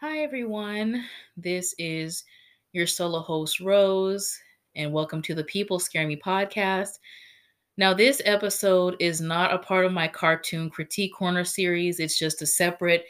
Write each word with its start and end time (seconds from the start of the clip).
Hi, 0.00 0.18
everyone. 0.20 1.04
This 1.36 1.74
is 1.78 2.24
your 2.72 2.86
solo 2.86 3.20
host, 3.20 3.60
Rose, 3.60 4.38
and 4.76 4.92
welcome 4.92 5.20
to 5.22 5.34
the 5.34 5.44
People 5.44 5.78
Scare 5.80 6.06
Me 6.06 6.16
podcast. 6.16 6.98
Now, 7.76 7.94
this 7.94 8.22
episode 8.24 8.96
is 9.00 9.20
not 9.20 9.52
a 9.52 9.58
part 9.58 9.86
of 9.86 9.92
my 9.92 10.06
cartoon 10.08 10.70
critique 10.70 11.14
corner 11.14 11.44
series, 11.44 12.00
it's 12.00 12.18
just 12.18 12.42
a 12.42 12.46
separate 12.46 13.06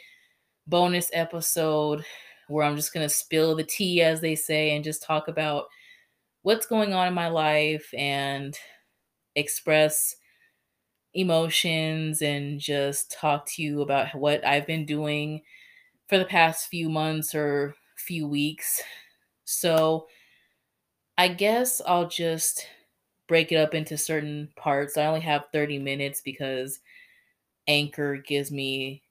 bonus 0.67 1.11
episode 1.13 2.03
where 2.47 2.65
I'm 2.65 2.75
just 2.75 2.93
going 2.93 3.05
to 3.05 3.13
spill 3.13 3.55
the 3.55 3.63
tea, 3.63 4.01
as 4.01 4.21
they 4.21 4.35
say, 4.35 4.75
and 4.75 4.83
just 4.83 5.03
talk 5.03 5.27
about 5.27 5.65
what's 6.43 6.65
going 6.65 6.93
on 6.93 7.07
in 7.07 7.13
my 7.13 7.27
life 7.27 7.93
and 7.97 8.57
express 9.35 10.15
emotions 11.13 12.21
and 12.21 12.59
just 12.59 13.11
talk 13.11 13.45
to 13.47 13.63
you 13.63 13.81
about 13.81 14.13
what 14.15 14.45
I've 14.45 14.67
been 14.67 14.85
doing 14.85 15.41
for 16.09 16.19
the 16.19 16.25
past 16.25 16.69
few 16.69 16.89
months 16.89 17.35
or 17.35 17.75
few 17.97 18.27
weeks. 18.27 18.81
So 19.45 20.07
I 21.19 21.27
guess 21.27 21.81
I'll 21.85 22.07
just 22.07 22.67
break 23.27 23.51
it 23.51 23.57
up 23.57 23.73
into 23.75 23.97
certain 23.97 24.51
parts. 24.55 24.97
I 24.97 25.05
only 25.05 25.21
have 25.21 25.47
30 25.53 25.79
minutes 25.79 26.21
because 26.21 26.79
Anchor 27.67 28.17
gives 28.17 28.51
me 28.51 29.03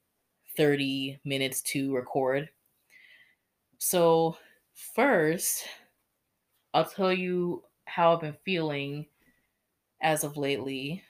30 0.57 1.19
minutes 1.25 1.61
to 1.63 1.95
record. 1.95 2.49
So, 3.79 4.37
first, 4.75 5.67
I'll 6.73 6.85
tell 6.89 7.13
you 7.13 7.63
how 7.85 8.13
I've 8.13 8.21
been 8.21 8.37
feeling 8.43 9.07
as 10.01 10.23
of 10.25 10.37
lately. 10.37 11.03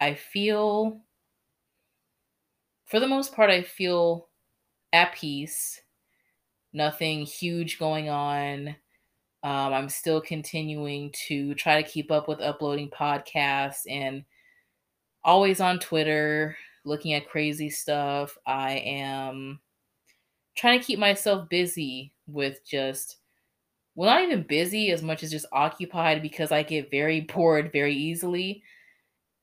I 0.00 0.14
feel, 0.14 1.02
for 2.86 2.98
the 3.00 3.06
most 3.06 3.34
part, 3.34 3.50
I 3.50 3.62
feel 3.62 4.27
at 4.92 5.14
peace. 5.14 5.80
Nothing 6.72 7.22
huge 7.22 7.78
going 7.78 8.08
on. 8.08 8.68
Um, 9.42 9.72
I'm 9.72 9.88
still 9.88 10.20
continuing 10.20 11.12
to 11.28 11.54
try 11.54 11.80
to 11.80 11.88
keep 11.88 12.10
up 12.10 12.28
with 12.28 12.40
uploading 12.40 12.90
podcasts 12.90 13.82
and 13.88 14.24
always 15.24 15.60
on 15.60 15.78
Twitter 15.78 16.56
looking 16.84 17.14
at 17.14 17.28
crazy 17.28 17.70
stuff. 17.70 18.36
I 18.46 18.72
am 18.72 19.60
trying 20.56 20.80
to 20.80 20.84
keep 20.84 20.98
myself 20.98 21.48
busy 21.48 22.12
with 22.26 22.64
just, 22.66 23.18
well, 23.94 24.10
not 24.10 24.22
even 24.22 24.42
busy 24.42 24.90
as 24.90 25.02
much 25.02 25.22
as 25.22 25.30
just 25.30 25.46
occupied 25.52 26.20
because 26.20 26.50
I 26.50 26.62
get 26.62 26.90
very 26.90 27.20
bored 27.34 27.70
very 27.72 27.94
easily. 27.94 28.62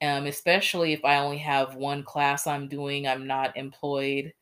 Um, 0.02 0.26
especially 0.26 0.92
if 0.92 1.06
I 1.06 1.18
only 1.18 1.38
have 1.38 1.76
one 1.76 2.04
class 2.04 2.48
I'm 2.48 2.68
doing, 2.68 3.08
I'm 3.08 3.28
not 3.28 3.56
employed. 3.56 4.34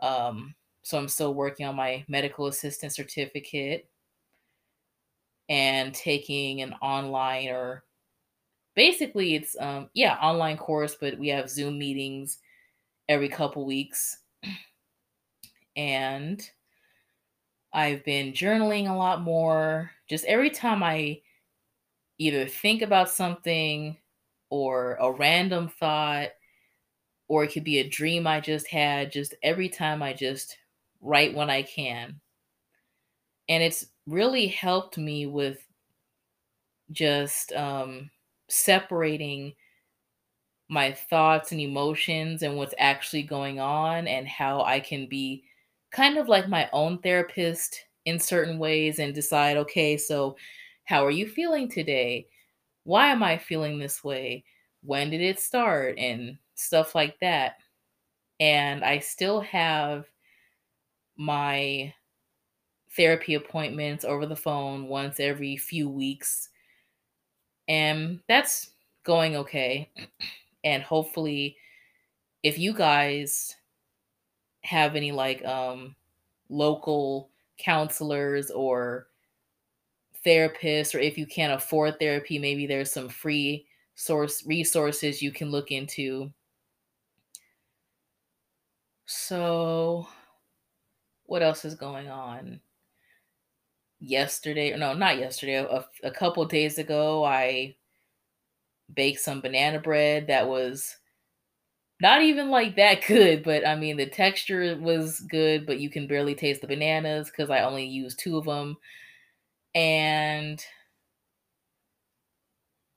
Um, 0.00 0.54
so 0.82 0.98
I'm 0.98 1.08
still 1.08 1.34
working 1.34 1.66
on 1.66 1.76
my 1.76 2.04
medical 2.08 2.46
assistant 2.46 2.92
certificate 2.92 3.88
and 5.48 5.94
taking 5.94 6.62
an 6.62 6.72
online 6.80 7.48
or 7.48 7.84
basically 8.74 9.34
it's 9.34 9.56
um 9.60 9.90
yeah, 9.94 10.16
online 10.20 10.56
course, 10.56 10.96
but 11.00 11.18
we 11.18 11.28
have 11.28 11.50
Zoom 11.50 11.78
meetings 11.78 12.38
every 13.08 13.28
couple 13.28 13.66
weeks. 13.66 14.18
And 15.76 16.50
I've 17.72 18.04
been 18.04 18.32
journaling 18.32 18.88
a 18.88 18.94
lot 18.94 19.20
more. 19.22 19.90
Just 20.08 20.24
every 20.26 20.50
time 20.50 20.82
I 20.82 21.20
either 22.18 22.46
think 22.46 22.82
about 22.82 23.10
something 23.10 23.96
or 24.50 24.94
a 24.96 25.12
random 25.12 25.68
thought 25.68 26.30
or 27.28 27.44
it 27.44 27.52
could 27.52 27.64
be 27.64 27.78
a 27.78 27.88
dream 27.88 28.26
I 28.26 28.40
just 28.40 28.68
had, 28.68 29.12
just 29.12 29.34
every 29.42 29.68
time 29.68 30.02
I 30.02 30.12
just 30.12 30.56
write 31.00 31.34
when 31.34 31.50
I 31.50 31.62
can. 31.62 32.20
And 33.48 33.62
it's 33.62 33.86
really 34.06 34.46
helped 34.46 34.98
me 34.98 35.26
with 35.26 35.58
just 36.90 37.52
um, 37.52 38.10
separating 38.48 39.54
my 40.68 40.92
thoughts 40.92 41.52
and 41.52 41.60
emotions 41.60 42.42
and 42.42 42.56
what's 42.56 42.74
actually 42.78 43.22
going 43.22 43.60
on 43.60 44.08
and 44.08 44.26
how 44.26 44.62
I 44.62 44.80
can 44.80 45.06
be 45.08 45.44
kind 45.92 46.18
of 46.18 46.28
like 46.28 46.48
my 46.48 46.68
own 46.72 46.98
therapist 46.98 47.78
in 48.06 48.18
certain 48.18 48.58
ways 48.58 48.98
and 48.98 49.14
decide 49.14 49.56
okay, 49.56 49.96
so 49.96 50.36
how 50.84 51.04
are 51.04 51.10
you 51.10 51.28
feeling 51.28 51.68
today? 51.68 52.26
Why 52.84 53.08
am 53.08 53.22
I 53.22 53.38
feeling 53.38 53.78
this 53.78 54.02
way? 54.02 54.44
When 54.82 55.10
did 55.10 55.20
it 55.20 55.40
start? 55.40 55.98
And 55.98 56.38
stuff 56.54 56.94
like 56.94 57.18
that. 57.20 57.56
And 58.40 58.84
I 58.84 58.98
still 58.98 59.40
have 59.40 60.06
my 61.16 61.92
therapy 62.96 63.34
appointments 63.34 64.04
over 64.04 64.26
the 64.26 64.36
phone 64.36 64.88
once 64.88 65.20
every 65.20 65.56
few 65.56 65.88
weeks. 65.88 66.48
And 67.68 68.20
that's 68.28 68.70
going 69.04 69.36
okay. 69.36 69.90
And 70.64 70.82
hopefully 70.82 71.56
if 72.44 72.58
you 72.58 72.74
guys 72.74 73.56
have 74.62 74.94
any 74.94 75.10
like 75.10 75.44
um 75.44 75.96
local 76.48 77.30
counselors 77.58 78.50
or 78.50 79.08
therapists 80.24 80.94
or 80.94 80.98
if 80.98 81.18
you 81.18 81.26
can't 81.26 81.52
afford 81.52 81.98
therapy 81.98 82.38
maybe 82.38 82.66
there's 82.66 82.92
some 82.92 83.08
free 83.08 83.66
source 83.94 84.44
resources 84.46 85.22
you 85.22 85.30
can 85.30 85.50
look 85.50 85.70
into 85.70 86.30
so 89.06 90.06
what 91.26 91.42
else 91.42 91.64
is 91.64 91.74
going 91.74 92.08
on? 92.08 92.60
Yesterday 94.00 94.76
no 94.76 94.92
not 94.92 95.18
yesterday 95.18 95.54
a, 95.54 95.84
a 96.02 96.10
couple 96.10 96.44
days 96.44 96.76
ago 96.76 97.24
i 97.24 97.74
baked 98.92 99.20
some 99.20 99.40
banana 99.40 99.80
bread 99.80 100.26
that 100.26 100.46
was 100.46 100.96
not 102.00 102.20
even 102.20 102.50
like 102.50 102.76
that 102.76 103.02
good 103.06 103.42
but 103.42 103.66
i 103.66 103.74
mean 103.74 103.96
the 103.96 104.06
texture 104.06 104.76
was 104.78 105.20
good 105.20 105.64
but 105.64 105.80
you 105.80 105.88
can 105.88 106.06
barely 106.06 106.34
taste 106.34 106.60
the 106.60 106.66
bananas 106.66 107.30
because 107.30 107.48
i 107.48 107.60
only 107.60 107.86
used 107.86 108.18
two 108.18 108.36
of 108.36 108.44
them 108.44 108.76
and 109.74 110.64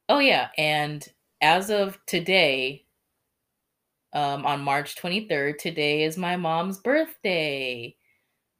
oh 0.10 0.20
yeah 0.20 0.50
and 0.58 1.08
as 1.42 1.70
of 1.70 1.98
today 2.06 2.84
um, 4.18 4.46
on 4.46 4.62
march 4.62 4.96
23rd 4.96 5.58
today 5.58 6.04
is 6.04 6.18
my 6.18 6.36
mom's 6.36 6.80
birthday 6.80 7.96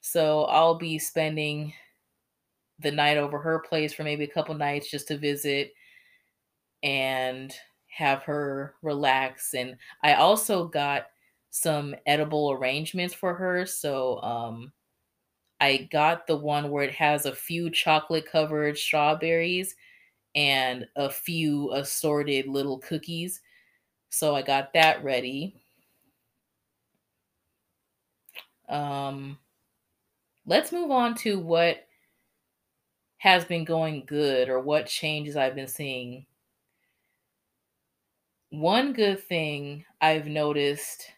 so 0.02 0.44
i'll 0.46 0.78
be 0.78 1.00
spending 1.00 1.74
the 2.80 2.92
night 2.92 3.18
over 3.18 3.40
her 3.40 3.60
place 3.60 3.94
for 3.94 4.04
maybe 4.04 4.24
a 4.24 4.28
couple 4.28 4.54
nights 4.54 4.90
just 4.90 5.08
to 5.08 5.18
visit 5.18 5.74
and 6.84 7.54
have 7.88 8.24
her 8.24 8.76
relax. 8.82 9.54
And 9.54 9.78
I 10.04 10.16
also 10.16 10.68
got 10.68 11.08
some 11.50 11.96
edible 12.06 12.52
arrangements 12.52 13.14
for 13.14 13.34
her. 13.34 13.66
So 13.66 14.22
um, 14.22 14.72
I 15.60 15.90
got 15.92 16.28
the 16.28 16.38
one 16.38 16.70
where 16.70 16.84
it 16.84 16.94
has 16.94 17.26
a 17.26 17.36
few 17.36 17.70
chocolate 17.72 18.30
covered 18.32 18.78
strawberries 18.78 19.76
and 20.36 20.86
a 20.96 21.10
few 21.10 21.72
assorted 21.74 22.48
little 22.48 22.78
cookies. 22.78 23.42
So 24.10 24.36
I 24.36 24.42
got 24.42 24.74
that 24.74 25.04
ready. 25.04 25.56
Um, 28.70 29.38
let's 30.46 30.72
move 30.72 30.92
on 30.92 31.16
to 31.16 31.40
what 31.40 31.88
has 33.18 33.46
been 33.46 33.66
going 33.66 34.04
good 34.06 34.50
or 34.50 34.60
what 34.60 34.86
changes 34.86 35.36
I've 35.36 35.56
been 35.56 35.68
seeing. 35.68 36.26
One 38.50 38.94
good 38.94 39.22
thing 39.22 39.86
I've 40.00 40.28
noticed 40.28 41.12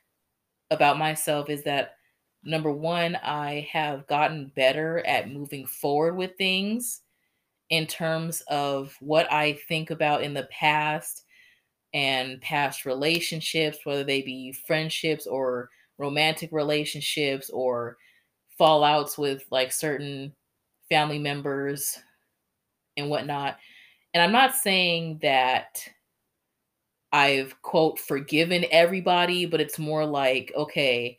about 0.71 0.97
myself 0.97 1.49
is 1.49 1.63
that 1.63 1.95
number 2.43 2.71
one, 2.71 3.15
I 3.17 3.67
have 3.71 4.07
gotten 4.07 4.51
better 4.55 5.05
at 5.05 5.29
moving 5.29 5.65
forward 5.65 6.15
with 6.15 6.37
things 6.37 7.01
in 7.69 7.85
terms 7.85 8.41
of 8.47 8.95
what 8.99 9.31
I 9.31 9.53
think 9.67 9.91
about 9.91 10.23
in 10.23 10.33
the 10.33 10.47
past 10.51 11.25
and 11.93 12.41
past 12.41 12.85
relationships, 12.85 13.79
whether 13.83 14.03
they 14.03 14.21
be 14.21 14.51
friendships 14.51 15.25
or 15.25 15.69
romantic 15.97 16.51
relationships 16.51 17.49
or 17.49 17.97
fallouts 18.59 19.17
with 19.17 19.43
like 19.51 19.71
certain 19.71 20.33
family 20.89 21.19
members 21.19 21.97
and 22.97 23.09
whatnot. 23.09 23.57
And 24.13 24.23
I'm 24.23 24.31
not 24.31 24.55
saying 24.55 25.19
that 25.21 25.83
I've, 27.11 27.59
quote, 27.61 27.99
forgiven 27.99 28.65
everybody, 28.71 29.45
but 29.45 29.61
it's 29.61 29.79
more 29.79 30.05
like, 30.05 30.51
okay, 30.55 31.17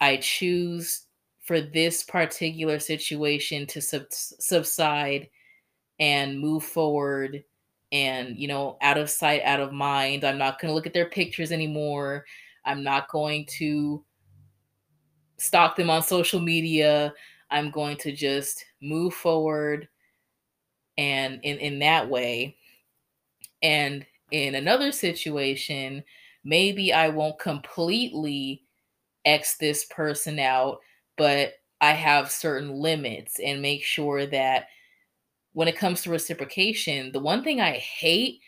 I 0.00 0.16
choose 0.16 1.06
for 1.44 1.60
this 1.60 2.02
particular 2.02 2.78
situation 2.78 3.66
to 3.68 3.80
sub- 3.80 4.06
subside 4.10 5.28
and 5.98 6.38
move 6.38 6.64
forward 6.64 7.44
and, 7.92 8.36
you 8.38 8.48
know, 8.48 8.76
out 8.82 8.98
of 8.98 9.10
sight, 9.10 9.42
out 9.44 9.60
of 9.60 9.72
mind. 9.72 10.24
I'm 10.24 10.38
not 10.38 10.60
going 10.60 10.70
to 10.70 10.74
look 10.74 10.86
at 10.86 10.92
their 10.92 11.08
pictures 11.08 11.52
anymore. 11.52 12.24
I'm 12.64 12.82
not 12.82 13.08
going 13.08 13.46
to 13.58 14.04
stalk 15.38 15.76
them 15.76 15.90
on 15.90 16.02
social 16.02 16.40
media. 16.40 17.14
I'm 17.50 17.70
going 17.70 17.96
to 17.98 18.12
just 18.12 18.64
move 18.82 19.14
forward 19.14 19.88
and 20.98 21.40
in 21.42 21.58
in 21.58 21.78
that 21.78 22.08
way. 22.08 22.56
And 23.62 24.04
in 24.30 24.54
another 24.54 24.92
situation, 24.92 26.04
maybe 26.44 26.92
I 26.92 27.08
won't 27.08 27.38
completely 27.38 28.62
X 29.24 29.56
this 29.56 29.84
person 29.86 30.38
out, 30.38 30.80
but 31.16 31.54
I 31.80 31.92
have 31.92 32.30
certain 32.30 32.70
limits 32.70 33.38
and 33.40 33.62
make 33.62 33.82
sure 33.82 34.26
that 34.26 34.66
when 35.52 35.68
it 35.68 35.76
comes 35.76 36.02
to 36.02 36.10
reciprocation, 36.10 37.12
the 37.12 37.20
one 37.20 37.42
thing 37.42 37.60
I 37.60 37.72
hate 37.72 38.40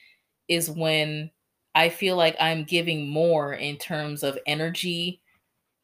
is 0.49 0.70
when 0.70 1.31
I 1.75 1.88
feel 1.88 2.17
like 2.17 2.37
I'm 2.41 2.64
giving 2.64 3.08
more 3.08 3.55
in 3.55 3.76
terms 3.76 4.23
of 4.23 4.38
energy 4.47 5.20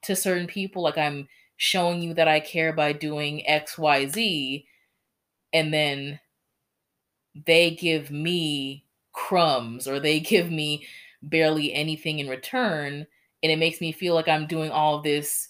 to 0.02 0.16
certain 0.16 0.46
people. 0.46 0.82
Like 0.82 0.98
I'm 0.98 1.28
showing 1.56 2.02
you 2.02 2.14
that 2.14 2.28
I 2.28 2.40
care 2.40 2.72
by 2.72 2.92
doing 2.92 3.42
XYZ, 3.48 4.66
and 5.52 5.72
then 5.72 6.20
they 7.46 7.70
give 7.72 8.10
me 8.10 8.84
crumbs 9.12 9.86
or 9.86 10.00
they 10.00 10.20
give 10.32 10.50
me 10.50 10.86
barely 11.22 11.72
anything 11.72 12.18
in 12.18 12.28
return. 12.28 13.06
And 13.42 13.52
it 13.52 13.58
makes 13.58 13.80
me 13.80 13.92
feel 13.92 14.14
like 14.14 14.28
I'm 14.28 14.46
doing 14.46 14.70
all 14.70 15.02
this 15.02 15.48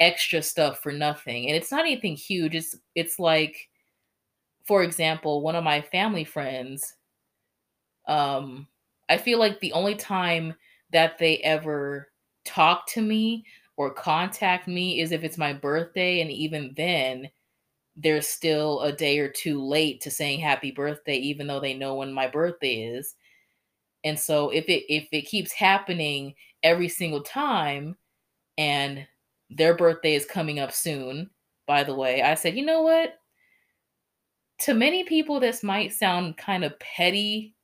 extra 0.00 0.42
stuff 0.42 0.80
for 0.80 0.92
nothing. 0.92 1.46
And 1.46 1.56
it's 1.56 1.70
not 1.70 1.80
anything 1.80 2.16
huge. 2.16 2.54
It's 2.54 2.76
it's 2.94 3.18
like, 3.18 3.67
for 4.68 4.84
example, 4.84 5.42
one 5.42 5.56
of 5.56 5.64
my 5.64 5.80
family 5.82 6.24
friends, 6.24 6.94
um, 8.06 8.66
I 9.08 9.16
feel 9.18 9.38
like 9.38 9.60
the 9.60 9.72
only 9.72 9.94
time 9.94 10.54
that 10.92 11.18
they 11.18 11.38
ever 11.38 12.08
talk 12.44 12.86
to 12.88 13.02
me 13.02 13.44
or 13.76 13.92
contact 13.92 14.66
me 14.68 15.00
is 15.00 15.12
if 15.12 15.24
it's 15.24 15.38
my 15.38 15.52
birthday. 15.52 16.20
And 16.20 16.30
even 16.30 16.74
then, 16.76 17.28
they're 17.96 18.22
still 18.22 18.82
a 18.82 18.92
day 18.92 19.18
or 19.18 19.28
two 19.28 19.62
late 19.62 20.00
to 20.02 20.10
saying 20.10 20.40
happy 20.40 20.70
birthday, 20.70 21.16
even 21.16 21.46
though 21.46 21.60
they 21.60 21.74
know 21.74 21.96
when 21.96 22.12
my 22.12 22.28
birthday 22.28 22.84
is. 22.84 23.16
And 24.04 24.18
so 24.18 24.50
if 24.50 24.66
it 24.68 24.84
if 24.92 25.08
it 25.12 25.22
keeps 25.22 25.52
happening 25.52 26.34
every 26.62 26.88
single 26.88 27.22
time 27.22 27.96
and 28.58 29.06
their 29.50 29.76
birthday 29.76 30.14
is 30.14 30.26
coming 30.26 30.60
up 30.60 30.72
soon, 30.72 31.30
by 31.66 31.84
the 31.84 31.94
way, 31.94 32.22
I 32.22 32.34
said, 32.34 32.56
you 32.56 32.64
know 32.66 32.82
what? 32.82 33.14
To 34.60 34.74
many 34.74 35.04
people, 35.04 35.38
this 35.40 35.62
might 35.62 35.92
sound 35.92 36.36
kind 36.36 36.64
of 36.64 36.78
petty, 36.80 37.54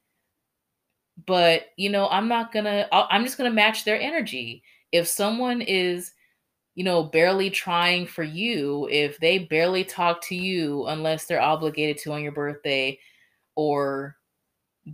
but 1.27 1.67
you 1.77 1.91
know, 1.91 2.09
I'm 2.09 2.29
not 2.29 2.53
gonna, 2.53 2.89
I'm 2.93 3.25
just 3.25 3.37
gonna 3.37 3.51
match 3.51 3.85
their 3.85 4.01
energy. 4.01 4.63
If 4.93 5.09
someone 5.09 5.61
is, 5.61 6.13
you 6.77 6.85
know, 6.85 7.03
barely 7.05 7.51
trying 7.51 8.07
for 8.07 8.23
you, 8.23 8.89
if 8.91 9.19
they 9.19 9.39
barely 9.39 9.85
talk 9.85 10.21
to 10.23 10.35
you 10.37 10.87
unless 10.87 11.27
they're 11.27 11.41
obligated 11.41 11.99
to 11.99 12.13
on 12.13 12.23
your 12.23 12.33
birthday, 12.33 12.99
or 13.57 14.17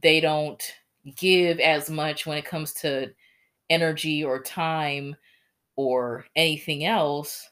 they 0.03 0.20
don't 0.20 0.62
give 1.17 1.58
as 1.61 1.91
much 1.91 2.26
when 2.26 2.38
it 2.38 2.44
comes 2.44 2.73
to 2.75 3.11
energy 3.70 4.23
or 4.25 4.43
time 4.43 5.17
or 5.76 6.26
anything 6.37 6.85
else, 6.85 7.49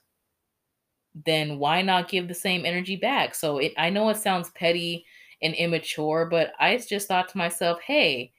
then 1.25 1.59
why 1.59 1.82
not 1.82 2.09
give 2.09 2.29
the 2.29 2.35
same 2.35 2.65
energy 2.67 2.97
back? 2.97 3.35
So 3.35 3.59
it, 3.59 3.73
I 3.76 3.91
know 3.91 4.09
it 4.11 4.17
sounds 4.17 4.50
petty 4.50 5.05
and 5.43 5.55
immature, 5.55 6.26
but 6.26 6.53
I 6.59 6.76
just 6.79 7.09
thought 7.09 7.29
to 7.31 7.38
myself, 7.38 7.81
hey, 7.81 8.32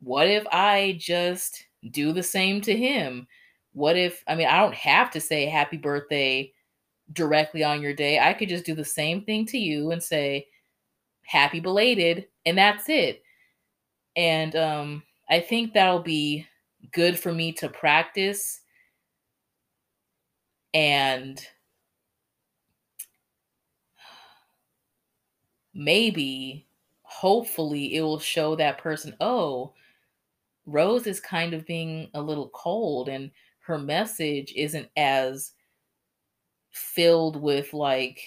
what 0.00 0.26
if 0.28 0.46
I 0.48 0.96
just 0.98 1.64
do 1.90 2.12
the 2.12 2.22
same 2.22 2.60
to 2.62 2.76
him? 2.76 3.26
What 3.72 3.96
if, 3.96 4.22
I 4.26 4.34
mean, 4.34 4.46
I 4.46 4.60
don't 4.60 4.74
have 4.74 5.10
to 5.12 5.20
say 5.20 5.46
happy 5.46 5.76
birthday 5.76 6.52
directly 7.12 7.64
on 7.64 7.82
your 7.82 7.94
day. 7.94 8.18
I 8.18 8.32
could 8.32 8.48
just 8.48 8.64
do 8.64 8.74
the 8.74 8.84
same 8.84 9.22
thing 9.22 9.46
to 9.46 9.58
you 9.58 9.90
and 9.90 10.02
say 10.02 10.46
happy 11.22 11.60
belated, 11.60 12.26
and 12.46 12.56
that's 12.56 12.88
it. 12.88 13.22
And 14.16 14.54
um, 14.56 15.02
I 15.28 15.40
think 15.40 15.72
that'll 15.72 16.02
be 16.02 16.46
good 16.92 17.18
for 17.18 17.32
me 17.32 17.52
to 17.52 17.68
practice 17.68 18.60
and 20.72 21.44
maybe 25.74 26.66
hopefully 27.02 27.94
it 27.96 28.02
will 28.02 28.18
show 28.18 28.56
that 28.56 28.78
person 28.78 29.14
oh 29.20 29.72
rose 30.66 31.06
is 31.06 31.20
kind 31.20 31.52
of 31.54 31.66
being 31.66 32.08
a 32.14 32.20
little 32.22 32.48
cold 32.50 33.08
and 33.08 33.30
her 33.60 33.78
message 33.78 34.52
isn't 34.56 34.88
as 34.96 35.52
filled 36.70 37.40
with 37.40 37.72
like 37.72 38.20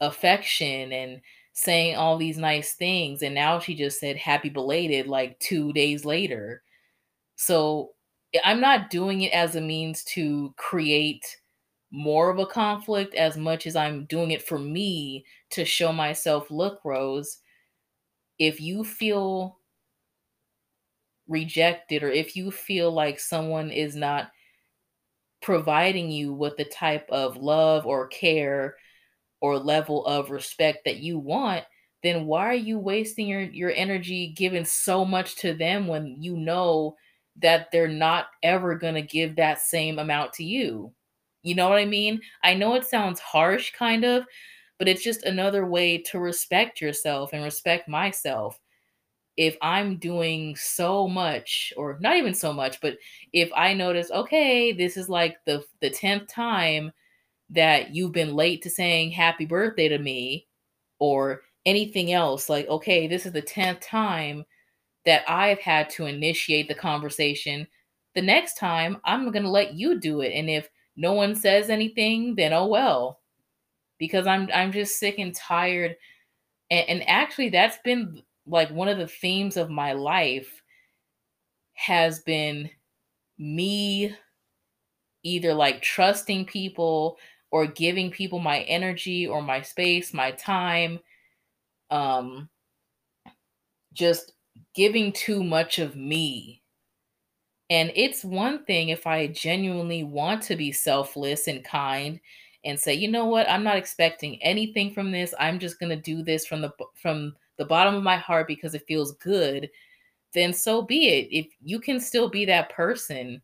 affection 0.00 0.92
and 0.92 1.20
saying 1.52 1.96
all 1.96 2.16
these 2.16 2.38
nice 2.38 2.74
things. 2.74 3.22
And 3.22 3.34
now 3.34 3.58
she 3.60 3.74
just 3.74 4.00
said 4.00 4.16
happy 4.16 4.48
belated 4.48 5.06
like 5.06 5.38
2 5.38 5.72
days 5.72 6.04
later. 6.04 6.62
So 7.36 7.90
i'm 8.44 8.60
not 8.60 8.90
doing 8.90 9.22
it 9.22 9.32
as 9.32 9.54
a 9.54 9.60
means 9.60 10.02
to 10.02 10.52
create 10.56 11.38
more 11.94 12.28
of 12.28 12.40
a 12.40 12.46
conflict 12.46 13.14
as 13.14 13.36
much 13.36 13.68
as 13.68 13.76
I'm 13.76 14.04
doing 14.06 14.32
it 14.32 14.42
for 14.42 14.58
me 14.58 15.24
to 15.50 15.64
show 15.64 15.92
myself, 15.92 16.50
look, 16.50 16.80
Rose, 16.84 17.38
if 18.36 18.60
you 18.60 18.82
feel 18.82 19.60
rejected 21.28 22.02
or 22.02 22.10
if 22.10 22.34
you 22.34 22.50
feel 22.50 22.90
like 22.90 23.20
someone 23.20 23.70
is 23.70 23.94
not 23.94 24.32
providing 25.40 26.10
you 26.10 26.32
with 26.34 26.56
the 26.56 26.64
type 26.64 27.08
of 27.10 27.36
love 27.36 27.86
or 27.86 28.08
care 28.08 28.74
or 29.40 29.56
level 29.56 30.04
of 30.04 30.30
respect 30.30 30.80
that 30.86 30.96
you 30.96 31.16
want, 31.16 31.62
then 32.02 32.26
why 32.26 32.46
are 32.46 32.54
you 32.54 32.76
wasting 32.76 33.28
your, 33.28 33.42
your 33.42 33.72
energy 33.72 34.34
giving 34.36 34.64
so 34.64 35.04
much 35.04 35.36
to 35.36 35.54
them 35.54 35.86
when 35.86 36.20
you 36.20 36.36
know 36.36 36.96
that 37.36 37.68
they're 37.70 37.86
not 37.86 38.26
ever 38.42 38.74
going 38.74 38.94
to 38.94 39.02
give 39.02 39.36
that 39.36 39.60
same 39.60 40.00
amount 40.00 40.32
to 40.32 40.42
you? 40.42 40.92
You 41.44 41.54
know 41.56 41.68
what 41.70 41.78
I 41.78 41.86
mean? 41.86 42.20
I 42.44 42.54
know 42.54 42.74
it 42.76 42.86
sounds 42.86 43.20
harsh, 43.20 43.72
kind 43.72 44.04
of, 44.04 44.24
but 44.80 44.88
it's 44.88 45.04
just 45.04 45.24
another 45.24 45.66
way 45.66 45.98
to 45.98 46.18
respect 46.20 46.80
yourself 46.80 47.32
and 47.34 47.44
respect 47.44 47.88
myself. 47.88 48.60
If 49.36 49.56
I'm 49.62 49.98
doing 49.98 50.56
so 50.56 51.08
much, 51.08 51.72
or 51.76 51.98
not 52.00 52.16
even 52.16 52.34
so 52.34 52.52
much, 52.52 52.80
but 52.80 52.98
if 53.32 53.50
I 53.56 53.74
notice, 53.74 54.10
okay, 54.12 54.72
this 54.72 54.96
is 54.96 55.08
like 55.08 55.38
the 55.46 55.64
the 55.80 55.90
tenth 55.90 56.28
time 56.28 56.92
that 57.50 57.94
you've 57.94 58.12
been 58.12 58.34
late 58.36 58.62
to 58.62 58.70
saying 58.70 59.12
happy 59.12 59.46
birthday 59.46 59.88
to 59.88 59.98
me, 59.98 60.48
or 61.00 61.42
anything 61.66 62.12
else, 62.12 62.48
like, 62.50 62.68
okay, 62.68 63.06
this 63.08 63.26
is 63.26 63.32
the 63.32 63.42
tenth 63.42 63.80
time 63.80 64.44
that 65.06 65.24
I've 65.28 65.60
had 65.60 65.90
to 65.90 66.06
initiate 66.06 66.68
the 66.68 66.74
conversation. 66.74 67.66
The 68.14 68.22
next 68.22 68.54
time, 68.58 68.98
I'm 69.04 69.30
gonna 69.32 69.50
let 69.50 69.74
you 69.74 70.00
do 70.00 70.20
it. 70.22 70.32
And 70.34 70.50
if 70.50 70.68
no 70.96 71.12
one 71.12 71.34
says 71.34 71.70
anything, 71.70 72.34
then 72.34 72.52
oh 72.52 72.66
well. 72.66 73.20
Because 73.98 74.26
I'm 74.26 74.48
I'm 74.54 74.72
just 74.72 74.98
sick 74.98 75.18
and 75.18 75.34
tired. 75.34 75.96
And, 76.70 76.88
and 76.88 77.08
actually 77.08 77.50
that's 77.50 77.78
been 77.84 78.22
like 78.46 78.70
one 78.70 78.88
of 78.88 78.98
the 78.98 79.06
themes 79.08 79.56
of 79.56 79.70
my 79.70 79.92
life 79.92 80.62
has 81.74 82.20
been 82.20 82.70
me 83.38 84.14
either 85.22 85.54
like 85.54 85.82
trusting 85.82 86.44
people 86.44 87.18
or 87.50 87.66
giving 87.66 88.10
people 88.10 88.38
my 88.38 88.60
energy 88.62 89.26
or 89.26 89.40
my 89.40 89.62
space, 89.62 90.12
my 90.12 90.32
time, 90.32 91.00
um, 91.90 92.48
just 93.92 94.32
giving 94.74 95.12
too 95.12 95.42
much 95.42 95.78
of 95.78 95.96
me 95.96 96.60
and 97.74 97.90
it's 97.96 98.24
one 98.24 98.64
thing 98.64 98.90
if 98.90 99.06
I 99.06 99.26
genuinely 99.28 100.04
want 100.04 100.42
to 100.44 100.56
be 100.56 100.70
selfless 100.72 101.48
and 101.48 101.64
kind 101.64 102.20
and 102.64 102.78
say, 102.78 102.94
"You 102.94 103.08
know 103.08 103.26
what? 103.26 103.48
I'm 103.50 103.64
not 103.64 103.76
expecting 103.76 104.40
anything 104.42 104.92
from 104.92 105.10
this. 105.12 105.34
I'm 105.40 105.58
just 105.58 105.80
going 105.80 105.90
to 105.90 105.96
do 105.96 106.22
this 106.22 106.46
from 106.46 106.60
the 106.62 106.72
from 106.94 107.36
the 107.58 107.64
bottom 107.66 107.94
of 107.94 108.02
my 108.04 108.16
heart 108.16 108.46
because 108.48 108.74
it 108.74 108.86
feels 108.86 109.12
good." 109.18 109.70
Then 110.34 110.52
so 110.52 110.82
be 110.82 111.08
it. 111.08 111.28
If 111.32 111.46
you 111.62 111.80
can 111.80 112.00
still 112.00 112.28
be 112.30 112.44
that 112.46 112.70
person. 112.70 113.42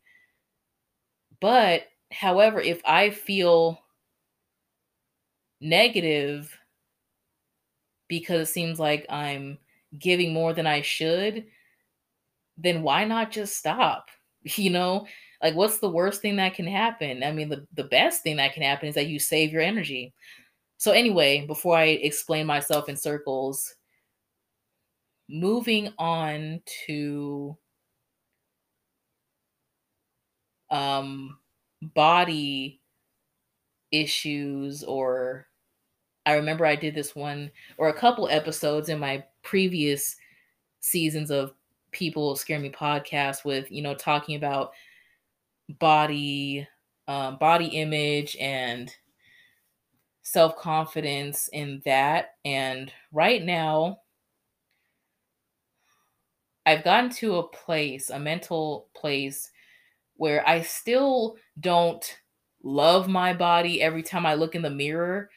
But 1.40 1.88
however, 2.12 2.60
if 2.60 2.80
I 2.84 3.10
feel 3.10 3.82
negative 5.60 6.56
because 8.08 8.49
it 8.49 8.52
seems 8.52 8.78
like 8.80 9.06
I'm 9.08 9.58
giving 9.99 10.32
more 10.32 10.52
than 10.52 10.66
I 10.66 10.82
should, 10.82 11.46
then 12.56 12.82
why 12.82 13.04
not 13.04 13.30
just 13.30 13.56
stop? 13.56 14.10
You 14.42 14.70
know, 14.70 15.06
like 15.42 15.54
what's 15.54 15.78
the 15.78 15.90
worst 15.90 16.23
thing 16.23 16.37
that 16.37 16.54
can 16.54 16.66
happen? 16.66 17.23
I 17.23 17.30
mean, 17.32 17.50
the, 17.50 17.66
the 17.75 17.85
best 17.85 18.23
thing 18.23 18.37
that 18.37 18.54
can 18.54 18.62
happen 18.62 18.88
is 18.88 18.94
that 18.94 19.09
you 19.09 19.18
save 19.18 19.52
your 19.52 19.61
energy. 19.61 20.14
So, 20.78 20.92
anyway, 20.92 21.47
before 21.47 21.76
I 21.76 21.85
explain 21.85 22.47
myself 22.47 22.88
in 22.88 22.97
circles, 22.97 23.75
moving 25.28 25.92
on 25.99 26.62
to 26.87 27.56
um, 30.70 31.38
body 31.82 32.80
issues 33.92 34.82
or 34.85 35.47
I 36.26 36.35
remember 36.35 36.64
I 36.64 36.76
did 36.76 36.94
this 36.94 37.14
one 37.14 37.50
or 37.76 37.88
a 37.88 37.94
couple 37.94 38.28
episodes 38.28 38.88
in 38.88 38.99
my 38.99 39.25
previous 39.42 40.16
seasons 40.80 41.30
of 41.30 41.54
people 41.92 42.37
scare 42.37 42.59
me 42.59 42.70
podcast 42.70 43.44
with 43.44 43.70
you 43.70 43.82
know 43.82 43.94
talking 43.94 44.37
about 44.37 44.73
body 45.78 46.66
um, 47.09 47.37
body 47.38 47.66
image 47.66 48.37
and 48.40 48.94
self 50.23 50.56
confidence 50.56 51.49
in 51.52 51.82
that 51.85 52.35
and 52.44 52.92
right 53.12 53.42
now 53.42 54.00
I've 56.66 56.85
gotten 56.85 57.11
to 57.11 57.37
a 57.37 57.49
place 57.49 58.11
a 58.11 58.18
mental 58.18 58.88
place 58.94 59.50
where 60.16 60.47
I 60.49 60.62
still 60.62 61.37
don't 61.59 62.04
love 62.62 63.09
my 63.09 63.32
body 63.32 63.80
every 63.82 64.02
time 64.02 64.26
I 64.26 64.35
look 64.35 64.54
in 64.54 64.62
the 64.62 64.70
mirror 64.70 65.30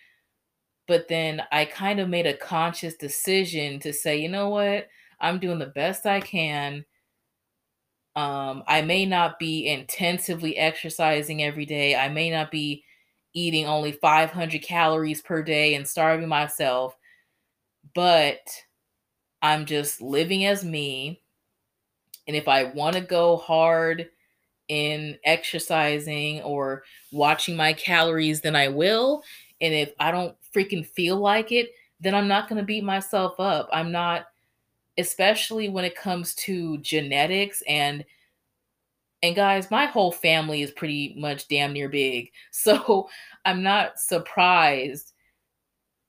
but 0.88 1.08
then 1.08 1.42
I 1.52 1.66
kind 1.66 2.00
of 2.00 2.10
made 2.10 2.28
a 2.28 2.36
conscious 2.36 2.96
decision 2.96 3.80
to 3.82 3.94
say, 3.94 4.18
you 4.18 4.30
know 4.30 4.50
what? 4.50 4.88
I'm 5.24 5.40
doing 5.40 5.58
the 5.58 5.68
best 5.68 6.06
I 6.06 6.20
can. 6.20 6.86
Um, 8.16 8.64
I 8.68 8.82
may 8.82 9.06
not 9.06 9.40
be 9.40 9.68
intensively 9.68 10.58
exercising 10.58 11.42
every 11.42 11.66
day. 11.66 11.96
I 11.96 12.10
may 12.10 12.30
not 12.30 12.52
be 12.52 12.84
eating 13.34 13.66
only 13.66 13.94
500 13.94 14.62
calories 14.62 15.22
per 15.22 15.42
day 15.42 15.74
and 15.74 15.88
starving 15.88 16.28
myself, 16.28 16.96
but 17.96 18.48
I'm 19.42 19.66
just 19.66 20.02
living 20.02 20.46
as 20.46 20.64
me. 20.64 21.22
And 22.28 22.36
if 22.36 22.48
I 22.48 22.66
want 22.66 22.96
to 22.96 23.02
go 23.02 23.38
hard 23.38 24.10
in 24.68 25.18
exercising 25.26 26.42
or 26.42 26.84
watching 27.12 27.56
my 27.56 27.74
calories, 27.74 28.42
then 28.42 28.56
I 28.56 28.68
will. 28.68 29.24
And 29.62 29.74
if 29.74 29.94
I 30.00 30.12
don't 30.12 30.36
freaking 30.56 30.86
feel 30.86 31.18
like 31.18 31.52
it, 31.52 31.72
then 32.00 32.14
I'm 32.14 32.28
not 32.28 32.50
going 32.50 32.60
to 32.60 32.66
beat 32.66 32.84
myself 32.84 33.40
up. 33.40 33.70
I'm 33.72 33.92
not 33.92 34.26
especially 34.98 35.70
when 35.70 35.86
it 35.86 35.96
comes 35.96 36.36
to 36.36 36.78
genetics 36.80 37.64
and 37.68 38.06
and 39.22 39.38
guys, 39.38 39.72
my 39.72 39.86
whole 39.86 40.12
family 40.12 40.64
is 40.64 40.72
pretty 40.72 41.16
much 41.18 41.48
damn 41.48 41.72
near 41.72 41.88
big. 41.88 42.30
So, 42.52 43.10
I'm 43.46 43.64
not 43.64 43.98
surprised 44.00 45.14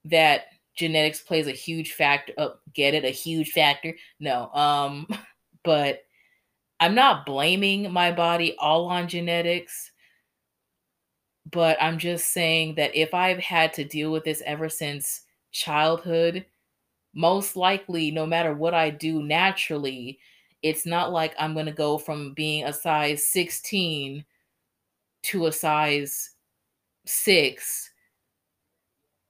that 0.05 0.47
genetics 0.77 1.21
plays 1.23 1.47
a 1.47 1.53
huge 1.53 1.93
factor. 1.93 2.33
Oh, 2.37 2.55
get 2.75 2.95
it? 2.95 3.05
A 3.05 3.11
huge 3.11 3.53
factor? 3.53 3.95
No. 4.21 4.51
Um 4.53 5.07
but 5.65 6.01
I'm 6.81 6.95
not 6.95 7.25
blaming 7.25 7.91
my 7.93 8.13
body 8.13 8.57
all 8.59 8.87
on 8.87 9.09
genetics 9.09 9.93
but 11.51 11.77
I'm 11.81 11.99
just 11.99 12.33
saying 12.33 12.75
that 12.77 12.95
if 12.95 13.15
I've 13.15 13.39
had 13.39 13.73
to 13.75 13.85
deal 13.85 14.11
with 14.11 14.25
this 14.25 14.43
ever 14.47 14.69
since 14.69 15.23
childhood, 15.53 16.47
most 17.15 17.57
likely, 17.57 18.11
no 18.11 18.27
matter 18.27 18.55
what 18.55 18.75
I 18.75 18.91
do 18.91 19.23
naturally, 19.23 20.19
it's 20.63 20.87
not 20.87 21.13
like 21.13 21.35
I'm 21.39 21.55
going 21.55 21.67
to 21.67 21.73
go 21.73 21.99
from 21.99 22.33
being 22.35 22.65
a 22.65 22.73
size 22.73 23.27
16 23.27 24.25
to 25.25 25.47
a 25.47 25.53
size 25.53 26.31
6 27.07 27.91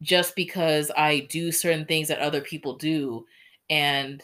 just 0.03 0.37
because 0.37 0.91
I 0.97 1.21
do 1.21 1.53
certain 1.53 1.87
things 1.87 2.09
that 2.09 2.19
other 2.19 2.41
people 2.41 2.77
do. 2.77 3.27
And 3.71 4.23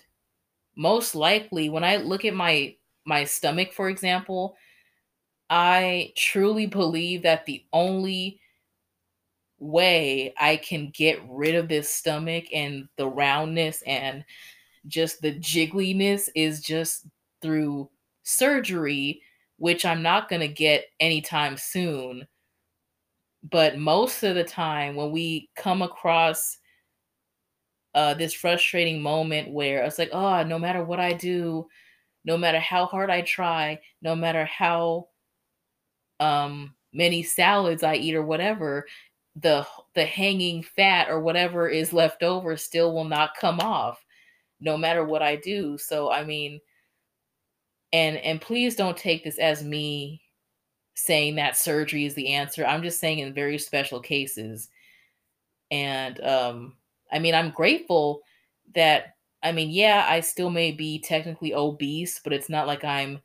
most 0.76 1.14
likely, 1.14 1.68
when 1.70 1.84
I 1.84 1.96
look 1.96 2.24
at 2.24 2.34
my 2.34 2.76
my 3.06 3.24
stomach, 3.24 3.72
for 3.72 3.88
example, 3.88 4.56
I 5.50 6.12
truly 6.16 6.66
believe 6.66 7.22
that 7.22 7.46
the 7.46 7.64
only 7.72 8.40
way 9.60 10.34
I 10.38 10.56
can 10.56 10.90
get 10.90 11.20
rid 11.28 11.54
of 11.54 11.68
this 11.68 11.88
stomach 11.88 12.44
and 12.52 12.88
the 12.96 13.06
roundness 13.06 13.82
and 13.86 14.24
just 14.86 15.20
the 15.20 15.34
jiggliness 15.34 16.28
is 16.34 16.60
just 16.62 17.06
through 17.42 17.90
surgery, 18.22 19.22
which 19.58 19.84
I'm 19.84 20.02
not 20.02 20.28
going 20.28 20.40
to 20.40 20.48
get 20.48 20.86
anytime 20.98 21.56
soon. 21.56 22.26
But 23.48 23.78
most 23.78 24.22
of 24.22 24.34
the 24.34 24.44
time, 24.44 24.96
when 24.96 25.12
we 25.12 25.50
come 25.56 25.82
across 25.82 26.58
uh, 27.94 28.14
this 28.14 28.32
frustrating 28.32 29.02
moment 29.02 29.50
where 29.50 29.82
it's 29.84 29.98
like, 29.98 30.10
oh, 30.12 30.42
no 30.42 30.58
matter 30.58 30.84
what 30.84 31.00
I 31.00 31.12
do, 31.12 31.66
no 32.24 32.36
matter 32.36 32.60
how 32.60 32.86
hard 32.86 33.10
I 33.10 33.22
try, 33.22 33.80
no 34.02 34.14
matter 34.14 34.44
how 34.44 35.08
um 36.20 36.74
many 36.92 37.22
salads 37.22 37.82
I 37.82 37.94
eat 37.94 38.14
or 38.14 38.22
whatever, 38.22 38.86
the 39.40 39.66
the 39.94 40.04
hanging 40.04 40.62
fat 40.62 41.08
or 41.08 41.20
whatever 41.20 41.68
is 41.68 41.92
left 41.92 42.22
over 42.22 42.56
still 42.56 42.94
will 42.94 43.04
not 43.04 43.36
come 43.38 43.60
off 43.60 44.04
no 44.60 44.76
matter 44.76 45.04
what 45.04 45.22
I 45.22 45.36
do. 45.36 45.78
So 45.78 46.10
I 46.10 46.24
mean 46.24 46.60
and 47.92 48.16
and 48.18 48.40
please 48.40 48.76
don't 48.76 48.96
take 48.96 49.24
this 49.24 49.38
as 49.38 49.64
me 49.64 50.22
saying 50.94 51.36
that 51.36 51.56
surgery 51.56 52.04
is 52.04 52.14
the 52.14 52.34
answer. 52.34 52.66
I'm 52.66 52.82
just 52.82 53.00
saying 53.00 53.20
in 53.20 53.32
very 53.32 53.58
special 53.58 54.00
cases. 54.00 54.68
And 55.70 56.20
um 56.20 56.76
I 57.12 57.18
mean 57.18 57.34
I'm 57.34 57.50
grateful 57.50 58.22
that 58.74 59.14
I 59.42 59.52
mean 59.52 59.70
yeah, 59.70 60.06
I 60.08 60.20
still 60.20 60.50
may 60.50 60.72
be 60.72 60.98
technically 60.98 61.54
obese, 61.54 62.20
but 62.22 62.32
it's 62.32 62.48
not 62.48 62.66
like 62.66 62.84
I'm 62.84 63.20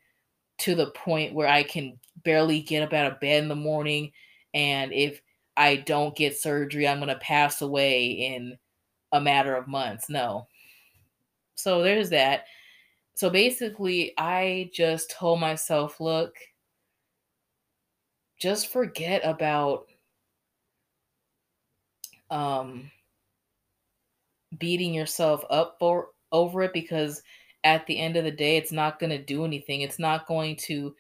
to 0.60 0.76
the 0.76 0.92
point 0.92 1.34
where 1.34 1.48
I 1.50 1.64
can 1.64 2.00
barely 2.24 2.62
get 2.62 2.84
up 2.84 2.94
out 2.94 3.12
of 3.12 3.20
bed 3.20 3.44
in 3.44 3.50
the 3.50 3.56
morning. 3.56 4.12
And 4.54 4.94
if 4.94 5.22
I 5.58 5.78
don't 5.78 6.16
get 6.16 6.38
surgery, 6.38 6.88
I'm 6.88 6.98
going 7.00 7.10
to 7.10 7.16
pass 7.16 7.62
away 7.62 8.08
in 8.08 8.58
a 9.12 9.22
matter 9.22 9.56
of 9.56 9.68
months. 9.68 10.10
No. 10.10 10.48
So 11.56 11.82
there's 11.82 12.10
that. 12.10 12.46
So 13.16 13.30
basically, 13.30 14.14
I 14.18 14.70
just 14.74 15.10
told 15.12 15.40
myself, 15.40 16.02
look, 16.02 16.36
just 18.38 18.68
forget 18.68 19.22
about 19.24 19.86
um 22.30 22.92
beating 24.58 24.94
yourself 24.94 25.44
up 25.50 25.78
for 25.80 26.10
over 26.32 26.64
it 26.64 26.74
because 26.74 27.22
at 27.64 27.86
the 27.88 27.98
end 28.00 28.16
of 28.16 28.24
the 28.24 28.32
day, 28.32 28.58
it's 28.58 28.72
not 28.72 29.00
going 29.00 29.10
to 29.10 29.24
do 29.24 29.46
anything. 29.46 29.82
It's 29.82 30.00
not 30.00 30.28
going 30.28 30.56
to 30.58 30.96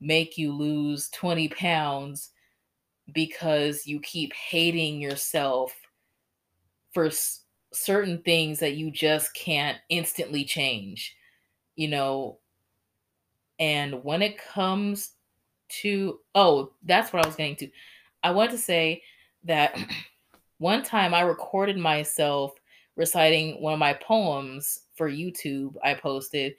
make 0.00 0.38
you 0.38 0.52
lose 0.52 1.08
20 1.10 1.48
pounds 1.48 2.30
because 3.12 3.86
you 3.86 4.00
keep 4.00 4.32
hating 4.32 5.00
yourself 5.00 5.74
for 6.92 7.06
s- 7.06 7.44
certain 7.72 8.22
things 8.22 8.58
that 8.60 8.74
you 8.74 8.90
just 8.90 9.34
can't 9.34 9.78
instantly 9.88 10.44
change, 10.44 11.16
you 11.76 11.88
know. 11.88 12.38
And 13.58 14.02
when 14.04 14.22
it 14.22 14.38
comes 14.38 15.12
to, 15.68 16.20
oh, 16.34 16.72
that's 16.84 17.12
what 17.12 17.24
I 17.24 17.28
was 17.28 17.36
getting 17.36 17.56
to. 17.56 17.70
I 18.22 18.30
want 18.30 18.50
to 18.50 18.58
say 18.58 19.02
that 19.44 19.78
one 20.58 20.82
time 20.82 21.14
I 21.14 21.20
recorded 21.22 21.76
myself 21.76 22.52
reciting 22.96 23.60
one 23.60 23.74
of 23.74 23.78
my 23.78 23.92
poems 23.92 24.80
for 24.94 25.10
YouTube 25.10 25.74
I 25.84 25.94
posted. 25.94 26.54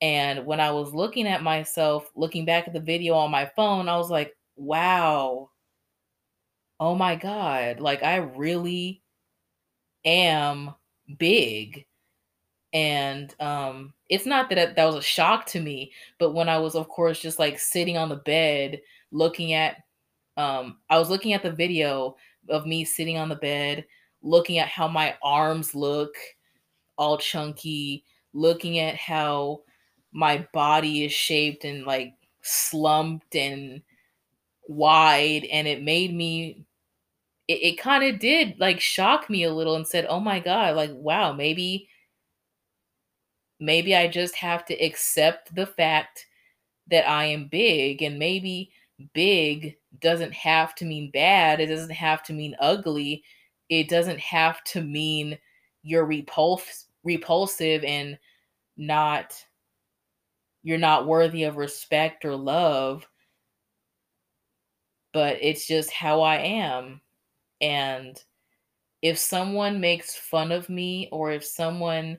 And 0.00 0.44
when 0.46 0.60
I 0.60 0.70
was 0.70 0.92
looking 0.92 1.26
at 1.26 1.42
myself, 1.42 2.10
looking 2.14 2.44
back 2.44 2.66
at 2.66 2.74
the 2.74 2.80
video 2.80 3.14
on 3.14 3.30
my 3.30 3.46
phone, 3.56 3.88
I 3.88 3.96
was 3.96 4.10
like, 4.10 4.36
wow, 4.56 5.50
oh 6.80 6.94
my 6.94 7.16
God, 7.16 7.80
like 7.80 8.02
I 8.02 8.16
really 8.16 9.02
am 10.04 10.74
big. 11.18 11.86
And 12.72 13.34
um, 13.40 13.94
it's 14.08 14.26
not 14.26 14.50
that 14.50 14.76
that 14.76 14.84
was 14.84 14.96
a 14.96 15.02
shock 15.02 15.46
to 15.46 15.60
me, 15.60 15.92
but 16.18 16.34
when 16.34 16.48
I 16.48 16.58
was, 16.58 16.74
of 16.74 16.88
course, 16.88 17.20
just 17.20 17.38
like 17.38 17.58
sitting 17.58 17.96
on 17.96 18.08
the 18.08 18.16
bed 18.16 18.80
looking 19.10 19.54
at, 19.54 19.78
um, 20.36 20.78
I 20.90 20.98
was 20.98 21.08
looking 21.10 21.32
at 21.32 21.42
the 21.42 21.50
video 21.50 22.16
of 22.48 22.66
me 22.66 22.84
sitting 22.84 23.16
on 23.16 23.28
the 23.28 23.36
bed, 23.36 23.84
looking 24.22 24.58
at 24.58 24.68
how 24.68 24.86
my 24.86 25.16
arms 25.22 25.74
look 25.74 26.14
all 26.96 27.16
chunky, 27.16 28.04
looking 28.34 28.78
at 28.78 28.96
how 28.96 29.62
my 30.12 30.46
body 30.52 31.04
is 31.04 31.12
shaped 31.12 31.64
and 31.64 31.84
like 31.84 32.14
slumped 32.42 33.34
and 33.34 33.82
wide 34.68 35.44
and 35.50 35.66
it 35.66 35.82
made 35.82 36.14
me 36.14 36.66
it, 37.48 37.62
it 37.62 37.78
kind 37.78 38.04
of 38.04 38.20
did 38.20 38.58
like 38.58 38.80
shock 38.80 39.28
me 39.30 39.44
a 39.44 39.52
little 39.52 39.76
and 39.76 39.86
said 39.88 40.06
oh 40.08 40.20
my 40.20 40.40
god 40.40 40.76
like 40.76 40.90
wow 40.94 41.32
maybe 41.32 41.88
maybe 43.60 43.94
i 43.96 44.06
just 44.06 44.34
have 44.36 44.64
to 44.64 44.74
accept 44.74 45.54
the 45.54 45.66
fact 45.66 46.26
that 46.90 47.08
i 47.08 47.24
am 47.24 47.48
big 47.48 48.02
and 48.02 48.18
maybe 48.18 48.70
big 49.14 49.76
doesn't 50.00 50.32
have 50.34 50.74
to 50.74 50.84
mean 50.84 51.10
bad 51.12 51.60
it 51.60 51.66
doesn't 51.66 51.90
have 51.92 52.22
to 52.22 52.32
mean 52.32 52.56
ugly 52.60 53.22
it 53.68 53.88
doesn't 53.88 54.20
have 54.20 54.62
to 54.64 54.82
mean 54.82 55.38
you're 55.82 56.06
repulsed 56.06 56.86
repulsive 57.04 57.84
and 57.84 58.18
not 58.76 59.34
you're 60.62 60.78
not 60.78 61.06
worthy 61.06 61.44
of 61.44 61.56
respect 61.56 62.24
or 62.24 62.36
love 62.36 63.08
but 65.12 65.38
it's 65.40 65.66
just 65.66 65.90
how 65.90 66.20
I 66.22 66.36
am. 66.36 67.00
And 67.60 68.22
if 69.02 69.18
someone 69.18 69.80
makes 69.80 70.16
fun 70.16 70.52
of 70.52 70.68
me 70.68 71.08
or 71.12 71.32
if 71.32 71.44
someone 71.44 72.18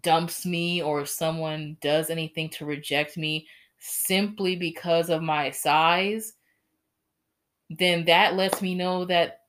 dumps 0.00 0.46
me 0.46 0.82
or 0.82 1.02
if 1.02 1.08
someone 1.08 1.76
does 1.80 2.10
anything 2.10 2.48
to 2.50 2.64
reject 2.64 3.16
me 3.16 3.46
simply 3.78 4.56
because 4.56 5.10
of 5.10 5.22
my 5.22 5.50
size, 5.50 6.34
then 7.70 8.04
that 8.06 8.34
lets 8.34 8.62
me 8.62 8.74
know 8.74 9.04
that 9.04 9.40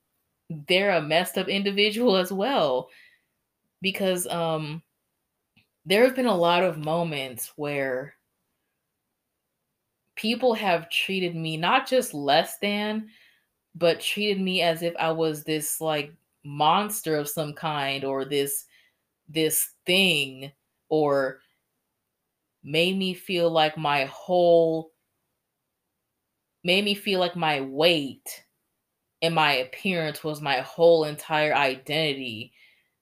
they're 0.68 0.92
a 0.92 1.01
messed 1.01 1.38
up 1.38 1.48
individual 1.48 2.15
as 2.15 2.32
well. 2.32 2.89
Because 3.82 4.27
um 4.27 4.82
there 5.86 6.03
have 6.06 6.15
been 6.15 6.25
a 6.25 6.36
lot 6.36 6.63
of 6.63 6.77
moments 6.77 7.51
where 7.56 8.15
people 10.15 10.53
have 10.53 10.89
treated 10.89 11.36
me 11.36 11.58
not 11.58 11.88
just 11.88 12.13
less 12.13 12.58
than, 12.60 13.10
but 13.75 14.00
treated 14.00 14.42
me 14.42 14.62
as 14.62 14.82
if 14.84 14.96
I 14.98 15.12
was 15.12 15.44
this 15.44 15.82
like 15.82 16.13
monster 16.44 17.15
of 17.18 17.30
some 17.30 17.53
kind 17.53 18.03
or 18.03 18.25
this 18.25 18.65
this 19.30 19.72
thing 19.86 20.51
or 20.89 21.39
made 22.63 22.98
me 22.98 23.13
feel 23.13 23.50
like 23.50 23.77
my 23.77 24.06
whole 24.06 24.92
made 26.63 26.84
me 26.86 26.96
feel 26.96 27.20
like 27.20 27.36
my 27.36 27.62
weight 27.62 28.44
and 29.22 29.36
my 29.36 29.53
appearance 29.53 30.24
was 30.24 30.42
my 30.42 30.58
whole 30.62 31.06
entire 31.06 31.56
identity. 31.56 32.53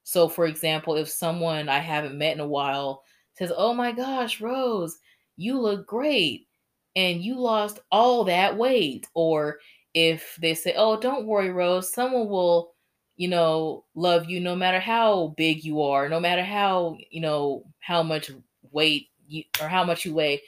So 0.03 0.27
for 0.29 0.45
example, 0.45 0.95
if 0.95 1.09
someone 1.09 1.69
I 1.69 1.79
haven't 1.79 2.17
met 2.17 2.33
in 2.33 2.39
a 2.41 2.47
while 2.47 3.03
says, 3.37 3.51
"Oh 3.55 3.73
my 3.73 3.91
gosh, 3.91 4.41
Rose, 4.41 4.99
you 5.37 5.59
look 5.59 5.87
great 5.87 6.47
and 6.95 7.23
you 7.23 7.35
lost 7.39 7.79
all 7.91 8.23
that 8.25 8.57
weight," 8.57 9.07
or 9.15 9.59
if 9.93 10.37
they 10.41 10.53
say, 10.53 10.73
"Oh, 10.75 10.99
don't 10.99 11.25
worry, 11.27 11.51
Rose, 11.51 11.93
someone 11.93 12.29
will 12.29 12.73
you 13.21 13.27
know, 13.27 13.85
love 13.93 14.25
you 14.25 14.39
no 14.39 14.55
matter 14.55 14.79
how 14.79 15.35
big 15.37 15.63
you 15.63 15.83
are, 15.83 16.09
no 16.09 16.19
matter 16.19 16.43
how, 16.43 16.97
you 17.11 17.21
know, 17.21 17.63
how 17.79 18.01
much 18.01 18.31
weight 18.71 19.09
you 19.27 19.43
or 19.61 19.67
how 19.67 19.83
much 19.83 20.05
you 20.05 20.15
weigh. 20.15 20.41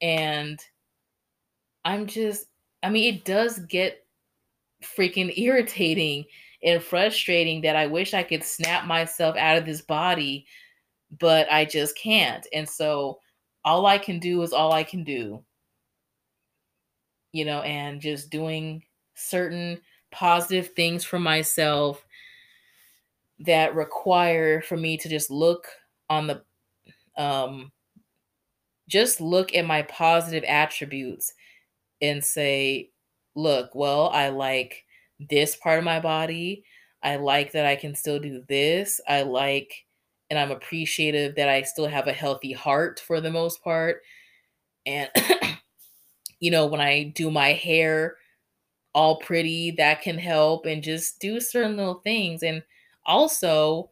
And 0.00 0.60
I'm 1.84 2.06
just, 2.06 2.46
I 2.84 2.90
mean, 2.90 3.12
it 3.12 3.24
does 3.24 3.58
get 3.58 4.06
freaking 4.80 5.36
irritating 5.36 6.24
and 6.62 6.80
frustrating 6.80 7.62
that 7.62 7.74
I 7.74 7.88
wish 7.88 8.14
I 8.14 8.22
could 8.22 8.44
snap 8.44 8.86
myself 8.86 9.36
out 9.36 9.58
of 9.58 9.66
this 9.66 9.82
body, 9.82 10.46
but 11.18 11.50
I 11.50 11.64
just 11.64 11.98
can't. 11.98 12.46
And 12.52 12.68
so 12.68 13.18
all 13.64 13.86
I 13.86 13.98
can 13.98 14.20
do 14.20 14.40
is 14.42 14.52
all 14.52 14.72
I 14.72 14.84
can 14.84 15.02
do. 15.02 15.42
You 17.34 17.44
know, 17.44 17.62
and 17.62 18.00
just 18.00 18.30
doing 18.30 18.84
certain 19.16 19.82
positive 20.12 20.70
things 20.76 21.04
for 21.04 21.20
myself 21.20 22.06
that 23.40 23.74
require 23.74 24.62
for 24.62 24.76
me 24.76 24.96
to 24.96 25.08
just 25.08 25.30
look 25.30 25.66
on 26.08 26.26
the 26.26 26.42
um 27.16 27.72
just 28.88 29.20
look 29.20 29.54
at 29.54 29.64
my 29.66 29.82
positive 29.82 30.44
attributes 30.44 31.32
and 32.02 32.24
say 32.24 32.90
look 33.36 33.74
well 33.74 34.10
i 34.10 34.28
like 34.28 34.84
this 35.30 35.56
part 35.56 35.78
of 35.78 35.84
my 35.84 36.00
body. 36.00 36.64
I 37.02 37.16
like 37.16 37.52
that 37.52 37.66
i 37.66 37.76
can 37.76 37.94
still 37.94 38.18
do 38.20 38.44
this. 38.48 39.00
I 39.08 39.22
like 39.22 39.72
and 40.30 40.38
i'm 40.38 40.50
appreciative 40.52 41.36
that 41.36 41.48
i 41.48 41.62
still 41.62 41.86
have 41.88 42.08
a 42.08 42.12
healthy 42.14 42.52
heart 42.52 43.00
for 43.00 43.20
the 43.20 43.30
most 43.30 43.62
part. 43.64 44.02
And 44.86 45.10
you 46.44 46.50
know 46.50 46.66
when 46.66 46.80
i 46.80 47.04
do 47.14 47.30
my 47.30 47.52
hair 47.52 48.16
all 48.94 49.18
pretty 49.20 49.72
that 49.72 50.02
can 50.02 50.18
help 50.18 50.66
and 50.66 50.82
just 50.82 51.20
do 51.20 51.40
certain 51.40 51.76
little 51.76 52.00
things. 52.04 52.42
And 52.42 52.62
also 53.06 53.90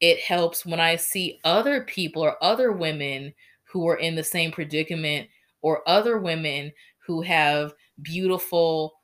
it 0.00 0.20
helps 0.20 0.66
when 0.66 0.80
i 0.80 0.96
see 0.96 1.40
other 1.44 1.82
people 1.84 2.22
or 2.22 2.42
other 2.44 2.72
women 2.72 3.32
who 3.64 3.88
are 3.88 3.96
in 3.96 4.14
the 4.14 4.24
same 4.24 4.52
predicament 4.52 5.28
or 5.62 5.88
other 5.88 6.18
women 6.18 6.72
who 7.06 7.22
have 7.22 7.74
beautiful 8.02 8.94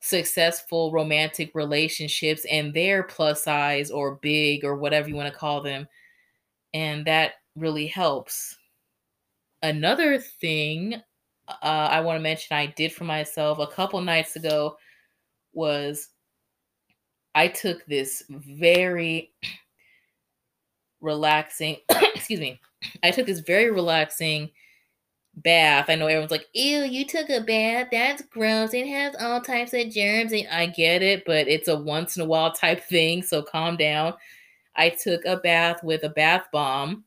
successful 0.00 0.92
romantic 0.92 1.50
relationships 1.54 2.44
and 2.50 2.74
they're 2.74 3.02
plus 3.04 3.44
size 3.44 3.90
or 3.90 4.16
big 4.16 4.64
or 4.64 4.76
whatever 4.76 5.08
you 5.08 5.14
want 5.16 5.32
to 5.32 5.38
call 5.38 5.62
them 5.62 5.86
and 6.74 7.06
that 7.06 7.34
really 7.56 7.86
helps. 7.86 8.56
Another 9.62 10.18
thing 10.18 11.02
uh, 11.62 11.88
I 11.90 12.00
want 12.00 12.16
to 12.16 12.22
mention 12.22 12.56
I 12.56 12.66
did 12.66 12.92
for 12.92 13.04
myself 13.04 13.58
a 13.58 13.66
couple 13.66 14.00
nights 14.00 14.36
ago 14.36 14.76
was 15.52 16.08
I 17.34 17.48
took 17.48 17.84
this 17.86 18.22
very 18.28 19.32
relaxing, 21.00 21.76
excuse 22.14 22.40
me, 22.40 22.60
I 23.02 23.10
took 23.10 23.26
this 23.26 23.40
very 23.40 23.70
relaxing 23.70 24.50
bath. 25.36 25.86
I 25.88 25.94
know 25.94 26.06
everyone's 26.06 26.30
like, 26.30 26.46
ew, 26.52 26.82
you 26.82 27.04
took 27.06 27.30
a 27.30 27.40
bath. 27.40 27.88
That's 27.92 28.22
gross. 28.22 28.74
It 28.74 28.86
has 28.86 29.14
all 29.20 29.40
types 29.40 29.72
of 29.74 29.90
germs. 29.90 30.32
And 30.32 30.48
I 30.48 30.66
get 30.66 31.02
it, 31.02 31.24
but 31.24 31.48
it's 31.48 31.68
a 31.68 31.76
once 31.76 32.16
in 32.16 32.22
a 32.22 32.26
while 32.26 32.52
type 32.52 32.84
thing. 32.88 33.22
So 33.22 33.42
calm 33.42 33.76
down. 33.76 34.14
I 34.76 34.90
took 34.90 35.24
a 35.24 35.36
bath 35.36 35.82
with 35.82 36.04
a 36.04 36.10
bath 36.10 36.46
bomb 36.52 37.04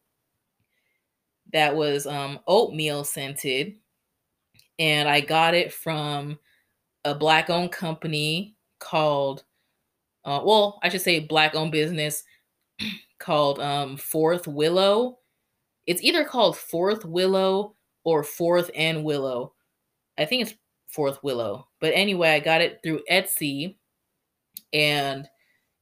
that 1.53 1.75
was 1.75 2.05
um, 2.07 2.39
oatmeal 2.47 3.03
scented 3.03 3.75
and 4.79 5.07
I 5.07 5.21
got 5.21 5.53
it 5.53 5.71
from 5.73 6.39
a 7.05 7.13
black 7.13 7.49
owned 7.49 7.71
company 7.71 8.55
called, 8.79 9.43
uh, 10.25 10.41
well, 10.43 10.79
I 10.83 10.89
should 10.89 11.01
say 11.01 11.19
black 11.19 11.55
owned 11.55 11.71
business 11.71 12.23
called 13.19 13.59
um, 13.59 13.97
Fourth 13.97 14.47
Willow. 14.47 15.19
It's 15.85 16.01
either 16.01 16.23
called 16.23 16.57
Fourth 16.57 17.05
Willow 17.05 17.75
or 18.03 18.23
Fourth 18.23 18.71
and 18.75 19.03
Willow. 19.03 19.53
I 20.17 20.25
think 20.25 20.43
it's 20.43 20.55
Fourth 20.87 21.23
Willow. 21.23 21.67
But 21.79 21.93
anyway, 21.93 22.31
I 22.31 22.39
got 22.39 22.61
it 22.61 22.79
through 22.83 23.01
Etsy 23.11 23.75
and 24.71 25.27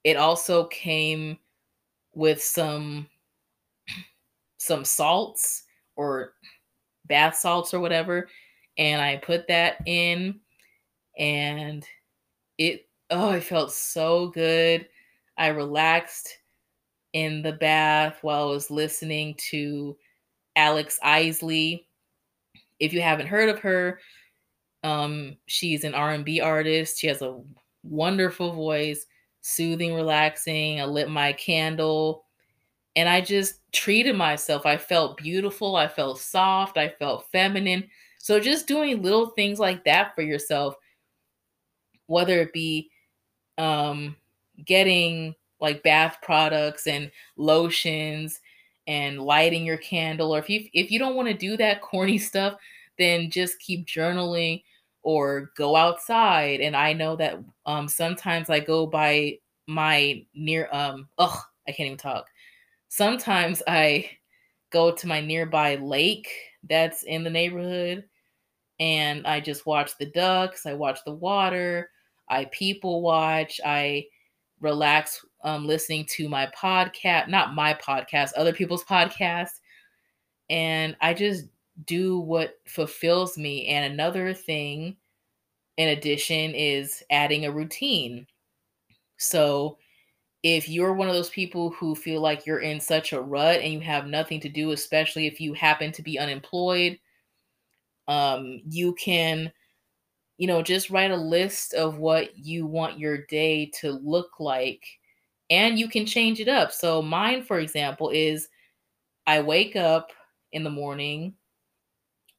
it 0.03 0.17
also 0.17 0.65
came 0.65 1.37
with 2.13 2.41
some 2.41 3.07
some 4.57 4.83
salts 4.85 5.63
or 5.95 6.33
bath 7.05 7.35
salts 7.35 7.73
or 7.73 7.79
whatever 7.79 8.27
and 8.77 9.01
I 9.01 9.17
put 9.17 9.47
that 9.47 9.77
in 9.85 10.39
and 11.17 11.85
it 12.57 12.87
oh, 13.09 13.31
it 13.31 13.43
felt 13.43 13.71
so 13.73 14.27
good. 14.29 14.87
I 15.37 15.47
relaxed 15.47 16.37
in 17.13 17.41
the 17.41 17.53
bath 17.53 18.19
while 18.21 18.43
I 18.43 18.51
was 18.51 18.71
listening 18.71 19.35
to 19.49 19.97
Alex 20.55 20.99
Isley. 21.03 21.87
If 22.79 22.93
you 22.93 23.01
haven't 23.01 23.27
heard 23.27 23.49
of 23.49 23.59
her, 23.59 23.99
um, 24.83 25.37
she's 25.45 25.83
an 25.83 25.93
R&B 25.93 26.41
artist. 26.41 26.99
She 26.99 27.07
has 27.07 27.21
a 27.21 27.39
wonderful 27.83 28.53
voice, 28.53 29.05
soothing, 29.41 29.93
relaxing. 29.93 30.81
I 30.81 30.85
lit 30.85 31.09
my 31.09 31.33
candle 31.33 32.25
and 32.95 33.07
I 33.07 33.21
just 33.21 33.59
treated 33.71 34.15
myself. 34.15 34.65
I 34.65 34.77
felt 34.77 35.17
beautiful. 35.17 35.75
I 35.75 35.87
felt 35.87 36.19
soft. 36.19 36.77
I 36.77 36.89
felt 36.89 37.27
feminine. 37.31 37.87
So 38.21 38.39
just 38.39 38.67
doing 38.67 39.01
little 39.01 39.27
things 39.27 39.59
like 39.59 39.83
that 39.85 40.15
for 40.15 40.21
yourself, 40.21 40.75
whether 42.07 42.39
it 42.41 42.53
be 42.53 42.89
um, 43.57 44.15
getting 44.65 45.35
like 45.61 45.83
bath 45.83 46.17
products 46.21 46.87
and 46.87 47.11
lotions 47.37 48.41
and 48.87 49.21
lighting 49.21 49.65
your 49.65 49.77
candle, 49.77 50.35
or 50.35 50.39
if 50.39 50.49
you 50.49 50.65
if 50.73 50.91
you 50.91 50.99
don't 50.99 51.15
want 51.15 51.27
to 51.29 51.33
do 51.35 51.57
that 51.57 51.81
corny 51.83 52.17
stuff, 52.17 52.55
then 52.97 53.31
just 53.31 53.59
keep 53.59 53.85
journaling 53.87 54.63
or 55.03 55.51
go 55.57 55.75
outside. 55.75 56.61
And 56.61 56.75
I 56.75 56.93
know 56.93 57.15
that 57.17 57.39
um, 57.65 57.87
sometimes 57.87 58.49
I 58.49 58.59
go 58.59 58.87
by 58.87 59.39
my 59.67 60.25
near 60.35 60.69
um 60.73 61.07
ugh 61.19 61.39
I 61.67 61.71
can't 61.71 61.87
even 61.87 61.97
talk. 61.97 62.27
Sometimes 62.89 63.63
I 63.67 64.09
go 64.71 64.91
to 64.91 65.07
my 65.07 65.21
nearby 65.21 65.75
lake 65.75 66.29
that's 66.69 67.03
in 67.03 67.23
the 67.23 67.29
neighborhood 67.29 68.05
and 68.81 69.27
I 69.27 69.39
just 69.39 69.67
watch 69.67 69.95
the 69.99 70.07
ducks, 70.07 70.65
I 70.65 70.73
watch 70.73 70.99
the 71.05 71.13
water, 71.13 71.91
I 72.27 72.45
people 72.45 73.03
watch, 73.03 73.61
I 73.63 74.07
relax 74.59 75.23
um, 75.43 75.67
listening 75.67 76.07
to 76.13 76.27
my 76.27 76.47
podcast, 76.47 77.27
not 77.27 77.53
my 77.53 77.75
podcast, 77.75 78.31
other 78.35 78.51
people's 78.51 78.83
podcast. 78.83 79.51
And 80.49 80.97
I 80.99 81.13
just 81.13 81.45
do 81.85 82.19
what 82.19 82.55
fulfills 82.67 83.37
me. 83.37 83.67
And 83.67 83.93
another 83.93 84.33
thing, 84.33 84.97
in 85.77 85.89
addition, 85.89 86.55
is 86.55 87.03
adding 87.11 87.45
a 87.45 87.51
routine. 87.51 88.25
So 89.17 89.77
if 90.41 90.67
you're 90.67 90.93
one 90.93 91.07
of 91.07 91.13
those 91.13 91.29
people 91.29 91.69
who 91.69 91.93
feel 91.93 92.19
like 92.19 92.47
you're 92.47 92.61
in 92.61 92.79
such 92.79 93.13
a 93.13 93.21
rut 93.21 93.59
and 93.59 93.71
you 93.71 93.79
have 93.81 94.07
nothing 94.07 94.39
to 94.39 94.49
do, 94.49 94.71
especially 94.71 95.27
if 95.27 95.39
you 95.39 95.53
happen 95.53 95.91
to 95.91 96.01
be 96.01 96.17
unemployed, 96.17 96.97
um, 98.11 98.61
you 98.69 98.93
can 98.93 99.51
you 100.37 100.47
know, 100.47 100.63
just 100.63 100.89
write 100.89 101.11
a 101.11 101.15
list 101.15 101.75
of 101.75 101.99
what 101.99 102.35
you 102.35 102.65
want 102.65 102.97
your 102.97 103.25
day 103.27 103.67
to 103.79 103.91
look 103.91 104.39
like 104.39 104.83
and 105.51 105.77
you 105.77 105.87
can 105.87 106.03
change 106.03 106.39
it 106.39 106.47
up. 106.47 106.71
So 106.71 106.99
mine 106.99 107.43
for 107.43 107.59
example 107.59 108.09
is 108.09 108.47
I 109.27 109.39
wake 109.41 109.75
up 109.75 110.09
in 110.51 110.63
the 110.63 110.69
morning, 110.71 111.35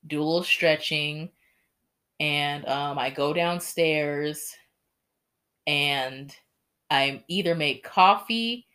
do 0.08 0.20
a 0.20 0.24
little 0.24 0.42
stretching, 0.42 1.30
and 2.18 2.66
um, 2.66 2.98
I 2.98 3.08
go 3.08 3.32
downstairs 3.32 4.52
and 5.68 6.34
I 6.90 7.22
either 7.28 7.54
make 7.54 7.84
coffee 7.84 8.66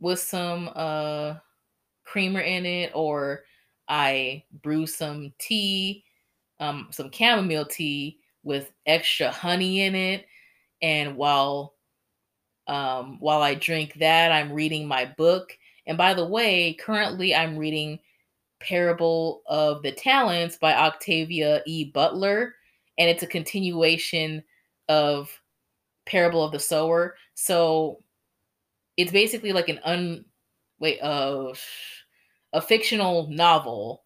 with 0.00 0.18
some 0.18 0.68
uh, 0.74 1.34
creamer 2.04 2.40
in 2.40 2.66
it 2.66 2.90
or 2.92 3.44
I 3.88 4.42
brew 4.62 4.86
some 4.88 5.32
tea, 5.38 6.02
um, 6.60 6.88
some 6.90 7.10
chamomile 7.10 7.66
tea 7.66 8.18
with 8.42 8.72
extra 8.86 9.30
honey 9.30 9.82
in 9.82 9.94
it. 9.94 10.26
And 10.82 11.16
while 11.16 11.74
um, 12.66 13.16
while 13.20 13.40
I 13.40 13.54
drink 13.54 13.94
that, 13.94 14.30
I'm 14.30 14.52
reading 14.52 14.86
my 14.86 15.06
book. 15.16 15.56
And 15.86 15.96
by 15.96 16.12
the 16.12 16.26
way, 16.26 16.74
currently 16.74 17.34
I'm 17.34 17.56
reading 17.56 17.98
Parable 18.60 19.42
of 19.46 19.82
the 19.82 19.92
Talents 19.92 20.56
by 20.56 20.74
Octavia 20.74 21.62
E. 21.66 21.84
Butler, 21.84 22.54
and 22.98 23.08
it's 23.08 23.22
a 23.22 23.26
continuation 23.26 24.42
of 24.88 25.30
Parable 26.06 26.44
of 26.44 26.52
the 26.52 26.58
Sower. 26.58 27.16
So 27.34 28.02
it's 28.96 29.12
basically 29.12 29.52
like 29.52 29.68
an 29.68 29.80
un 29.84 30.24
wait 30.80 31.00
uh 31.00 31.52
a 32.52 32.60
fictional 32.60 33.28
novel 33.30 34.04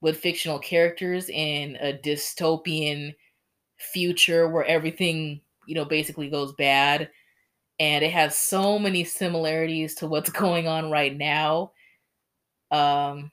with 0.00 0.18
fictional 0.18 0.58
characters 0.58 1.28
in 1.28 1.76
a 1.76 1.92
dystopian 1.92 3.14
future 3.78 4.48
where 4.48 4.64
everything, 4.64 5.40
you 5.66 5.74
know, 5.74 5.84
basically 5.84 6.30
goes 6.30 6.52
bad. 6.54 7.10
And 7.78 8.04
it 8.04 8.12
has 8.12 8.36
so 8.36 8.78
many 8.78 9.04
similarities 9.04 9.94
to 9.96 10.06
what's 10.06 10.30
going 10.30 10.68
on 10.68 10.90
right 10.90 11.16
now. 11.16 11.72
Um, 12.70 13.30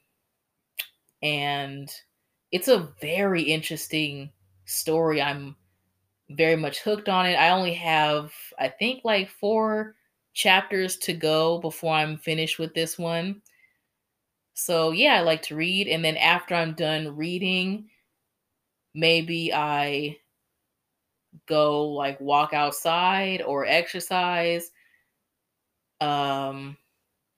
and 1.21 1.89
it's 2.51 2.67
a 2.67 2.89
very 3.01 3.43
interesting 3.43 4.31
story. 4.65 5.21
I'm 5.21 5.55
very 6.31 6.55
much 6.55 6.79
hooked 6.79 7.09
on 7.09 7.25
it. 7.25 7.35
I 7.35 7.49
only 7.49 7.73
have, 7.73 8.33
I 8.59 8.69
think, 8.69 9.01
like 9.03 9.29
four 9.29 9.95
chapters 10.33 10.97
to 10.97 11.13
go 11.13 11.59
before 11.59 11.95
I'm 11.95 12.17
finished 12.17 12.59
with 12.59 12.73
this 12.73 12.97
one. 12.97 13.41
So, 14.57 14.89
yeah, 14.91 15.13
I 15.13 15.21
like 15.21 15.43
to 15.43 15.55
read. 15.55 15.87
And 15.87 16.03
then 16.03 16.17
after 16.17 16.55
I'm 16.55 16.73
done 16.73 17.15
reading, 17.15 17.89
maybe 18.93 19.53
I 19.53 20.17
go 21.47 21.87
like 21.89 22.19
walk 22.19 22.53
outside 22.53 23.41
or 23.41 23.65
exercise. 23.65 24.71
Um, 26.01 26.77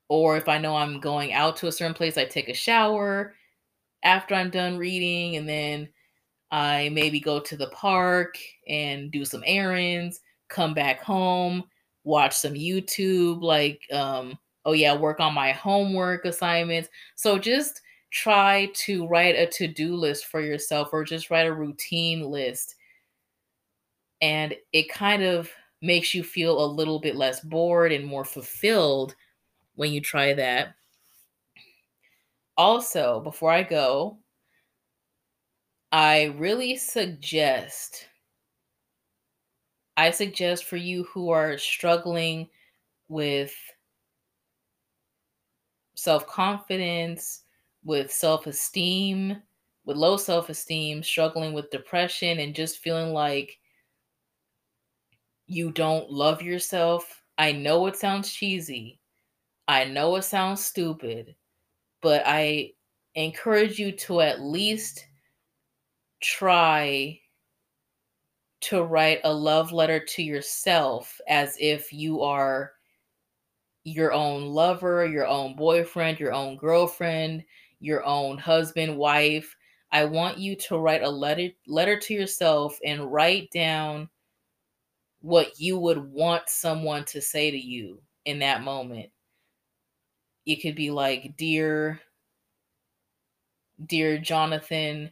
or 0.10 0.38
if 0.38 0.50
I 0.50 0.58
know 0.60 0.76
I'm 0.78 1.00
going 1.00 1.34
out 1.34 1.58
to 1.58 1.68
a 1.68 1.72
certain 1.72 1.96
place, 1.96 2.18
I 2.18 2.26
take 2.26 2.50
a 2.50 2.54
shower 2.56 3.36
after 4.04 4.36
I'm 4.36 4.50
done 4.52 4.78
reading, 4.78 5.38
and 5.38 5.50
then 5.50 5.90
I 6.52 6.90
maybe 6.92 7.20
go 7.20 7.40
to 7.42 7.58
the 7.58 7.70
park 7.70 8.38
and 8.68 9.12
do 9.12 9.26
some 9.26 9.44
errands, 9.46 10.22
come 10.50 10.74
back 10.74 11.02
home, 11.04 11.66
watch 12.06 12.36
some 12.38 12.54
YouTube, 12.56 13.42
like, 13.44 13.82
um, 13.94 14.38
oh 14.66 14.74
yeah, 14.74 14.96
work 14.96 15.20
on 15.20 15.34
my 15.34 15.52
homework 15.52 16.26
assignments. 16.26 16.90
So 17.16 17.40
just 17.40 17.82
try 18.12 18.70
to 18.74 19.08
write 19.08 19.36
a 19.36 19.48
to 19.48 19.68
do 19.68 19.96
list 19.96 20.26
for 20.26 20.42
yourself 20.42 20.90
or 20.94 21.04
just 21.04 21.30
write 21.30 21.48
a 21.48 21.54
routine 21.54 22.22
list. 22.30 22.76
And 24.22 24.56
it 24.74 24.90
kind 24.90 25.24
of 25.24 25.52
makes 25.82 26.14
you 26.14 26.24
feel 26.24 26.64
a 26.64 26.68
little 26.68 27.00
bit 27.00 27.16
less 27.16 27.40
bored 27.42 27.92
and 27.92 28.06
more 28.06 28.26
fulfilled 28.26 29.16
when 29.76 29.92
you 29.94 30.02
try 30.02 30.34
that. 30.34 30.76
Also, 32.58 33.20
before 33.22 33.52
I 33.52 33.64
go, 33.64 34.20
I 35.92 36.24
really 36.24 36.78
suggest 36.78 38.08
I 39.98 40.10
suggest 40.12 40.64
for 40.64 40.78
you 40.78 41.04
who 41.04 41.30
are 41.30 41.58
struggling 41.60 42.50
with 43.10 43.56
self-confidence, 46.00 47.44
with 47.84 48.12
self-esteem, 48.12 49.42
with 49.86 49.98
low 49.98 50.18
self-esteem, 50.18 51.02
struggling 51.04 51.54
with 51.54 51.72
depression 51.72 52.40
and 52.40 52.54
just 52.54 52.80
feeling 52.80 53.14
like 53.14 53.58
you 55.48 55.72
don't 55.72 56.12
love 56.12 56.42
yourself. 56.42 57.24
I 57.38 57.52
know 57.52 57.88
it 57.88 57.96
sounds 57.96 58.32
cheesy. 58.32 59.00
I 59.68 59.86
know 59.86 60.16
it 60.18 60.24
sounds 60.24 60.64
stupid, 60.64 61.36
but 62.02 62.24
I 62.26 62.74
encourage 63.16 63.80
you 63.80 63.92
to 63.94 64.22
at 64.22 64.42
least 64.42 65.06
try 66.22 67.20
to 68.62 68.84
write 68.84 69.22
a 69.24 69.34
love 69.34 69.72
letter 69.72 70.04
to 70.04 70.22
yourself 70.22 71.20
as 71.28 71.56
if 71.60 71.94
you 71.94 72.22
are 72.22 72.74
your 73.84 74.14
own 74.14 74.48
lover, 74.48 75.06
your 75.06 75.28
own 75.28 75.56
boyfriend, 75.56 76.20
your 76.20 76.34
own 76.34 76.58
girlfriend, 76.58 77.44
your 77.80 78.04
own 78.06 78.38
husband, 78.38 78.98
wife. 78.98 79.56
I 79.92 80.06
want 80.06 80.38
you 80.38 80.56
to 80.58 80.78
write 80.78 81.04
a 81.04 81.10
letter 81.10 81.50
letter 81.68 82.00
to 82.00 82.14
yourself 82.14 82.78
and 82.86 83.12
write 83.12 83.50
down 83.52 84.10
what 85.22 85.60
you 85.60 85.78
would 85.80 85.98
want 86.12 86.50
someone 86.50 87.06
to 87.06 87.22
say 87.22 87.52
to 87.52 87.58
you 87.58 88.02
in 88.26 88.40
that 88.40 88.64
moment. 88.64 89.10
It 90.46 90.58
could 90.58 90.76
be 90.76 90.92
like, 90.92 91.36
"Dear 91.38 92.02
dear 93.86 94.18
Jonathan, 94.18 95.12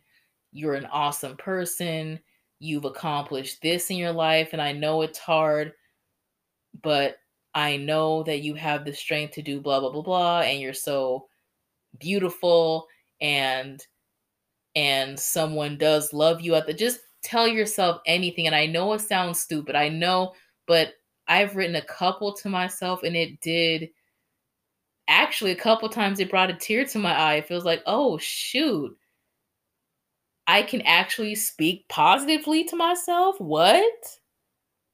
you're 0.52 0.76
an 0.76 0.86
awesome 0.86 1.38
person. 1.38 2.20
You've 2.60 2.86
accomplished 2.86 3.62
this 3.62 3.90
in 3.90 3.98
your 3.98 4.12
life, 4.12 4.50
and 4.54 4.62
I 4.62 4.72
know 4.72 5.02
it's 5.02 5.20
hard, 5.20 5.74
but 6.82 7.18
I 7.54 7.78
know 7.78 8.24
that 8.24 8.42
you 8.42 8.56
have 8.56 8.86
the 8.86 8.94
strength 8.94 9.34
to 9.36 9.42
do 9.42 9.60
blah 9.62 9.80
blah 9.80 9.92
blah 9.92 10.02
blah, 10.02 10.40
and 10.42 10.60
you're 10.60 10.74
so 10.74 11.28
beautiful 12.00 12.88
and 13.22 13.86
and 14.76 15.20
someone 15.20 15.78
does 15.78 16.14
love 16.14 16.42
you 16.42 16.54
at 16.56 16.68
the 16.68 16.74
just 16.74 17.00
tell 17.24 17.48
yourself 17.48 18.00
anything 18.06 18.46
and 18.46 18.56
i 18.56 18.66
know 18.66 18.94
it 18.94 19.02
sounds 19.02 19.40
stupid 19.40 19.76
i 19.76 19.90
know 19.90 20.34
but 20.68 20.94
i've 21.28 21.56
written 21.56 21.78
a 21.78 21.82
couple 21.86 22.34
to 22.34 22.50
myself 22.50 23.02
and 23.04 23.16
it 23.16 23.40
did 23.42 23.90
actually 25.08 25.52
a 25.52 25.56
couple 25.56 25.90
times 25.90 26.20
it 26.20 26.30
brought 26.30 26.52
a 26.52 26.54
tear 26.54 26.86
to 26.86 27.00
my 27.00 27.14
eye 27.16 27.36
it 27.36 27.48
feels 27.48 27.66
like 27.66 27.82
oh 27.88 28.18
shoot 28.20 28.96
I 30.48 30.62
can 30.62 30.82
actually 30.84 31.36
speak 31.36 31.88
positively 31.90 32.64
to 32.66 32.76
myself? 32.78 33.40
What? 33.40 34.18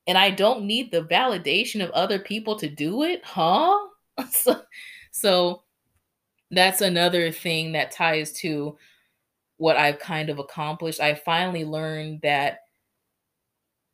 And 0.08 0.18
I 0.18 0.32
don't 0.32 0.66
need 0.66 0.92
the 0.92 1.04
validation 1.04 1.84
of 1.84 1.92
other 1.92 2.20
people 2.20 2.58
to 2.58 2.70
do 2.70 3.04
it? 3.04 3.24
Huh? 3.24 3.78
so, 4.30 4.62
so 5.12 5.64
that's 6.52 6.82
another 6.82 7.32
thing 7.32 7.72
that 7.74 7.92
ties 7.92 8.32
to 8.34 8.78
what 9.58 9.78
I've 9.78 10.00
kind 10.00 10.30
of 10.30 10.40
accomplished. 10.40 11.00
I 11.00 11.16
finally 11.16 11.66
learned 11.66 12.22
that 12.22 12.60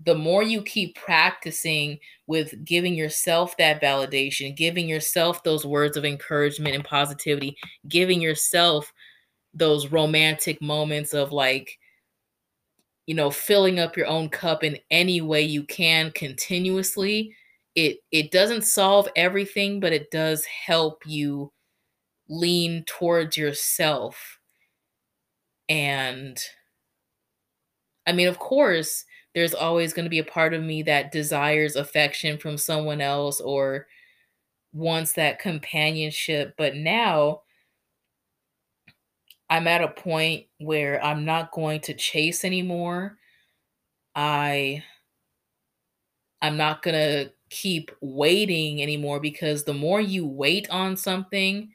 the 0.05 0.15
more 0.15 0.41
you 0.41 0.61
keep 0.61 0.95
practicing 0.95 1.99
with 2.25 2.63
giving 2.63 2.95
yourself 2.95 3.57
that 3.57 3.81
validation, 3.81 4.55
giving 4.55 4.87
yourself 4.87 5.43
those 5.43 5.65
words 5.65 5.97
of 5.97 6.05
encouragement 6.05 6.73
and 6.75 6.85
positivity, 6.85 7.57
giving 7.87 8.21
yourself 8.21 8.91
those 9.53 9.87
romantic 9.91 10.61
moments 10.61 11.13
of 11.13 11.31
like 11.31 11.77
you 13.09 13.15
know 13.15 13.31
filling 13.31 13.79
up 13.79 13.97
your 13.97 14.05
own 14.05 14.29
cup 14.29 14.63
in 14.63 14.77
any 14.91 15.19
way 15.19 15.41
you 15.41 15.63
can 15.63 16.11
continuously 16.11 17.35
it 17.73 17.97
it 18.11 18.29
doesn't 18.29 18.61
solve 18.61 19.09
everything 19.15 19.79
but 19.79 19.91
it 19.91 20.11
does 20.11 20.45
help 20.45 21.01
you 21.07 21.51
lean 22.29 22.83
towards 22.85 23.35
yourself. 23.35 24.37
And 25.69 26.37
i 28.05 28.11
mean 28.11 28.27
of 28.27 28.37
course 28.37 29.05
there's 29.33 29.55
always 29.55 29.91
going 29.91 30.05
to 30.05 30.09
be 30.09 30.19
a 30.19 30.23
part 30.23 30.53
of 30.53 30.61
me 30.61 30.83
that 30.83 31.11
desires 31.11 31.75
affection 31.75 32.37
from 32.37 32.59
someone 32.59 33.01
else 33.01 33.41
or 33.41 33.87
wants 34.71 35.13
that 35.13 35.39
companionship 35.39 36.53
but 36.59 36.75
now 36.75 37.41
I'm 39.49 39.67
at 39.67 39.81
a 39.81 39.87
point 39.87 40.45
where 40.59 41.03
I'm 41.03 41.25
not 41.25 41.51
going 41.51 41.81
to 41.81 41.93
chase 41.93 42.45
anymore. 42.45 43.17
I 44.15 44.83
I'm 46.41 46.57
not 46.57 46.81
going 46.81 46.95
to 46.95 47.31
keep 47.49 47.91
waiting 48.01 48.81
anymore 48.81 49.19
because 49.19 49.63
the 49.63 49.73
more 49.73 49.99
you 49.99 50.25
wait 50.25 50.69
on 50.69 50.95
something, 50.95 51.71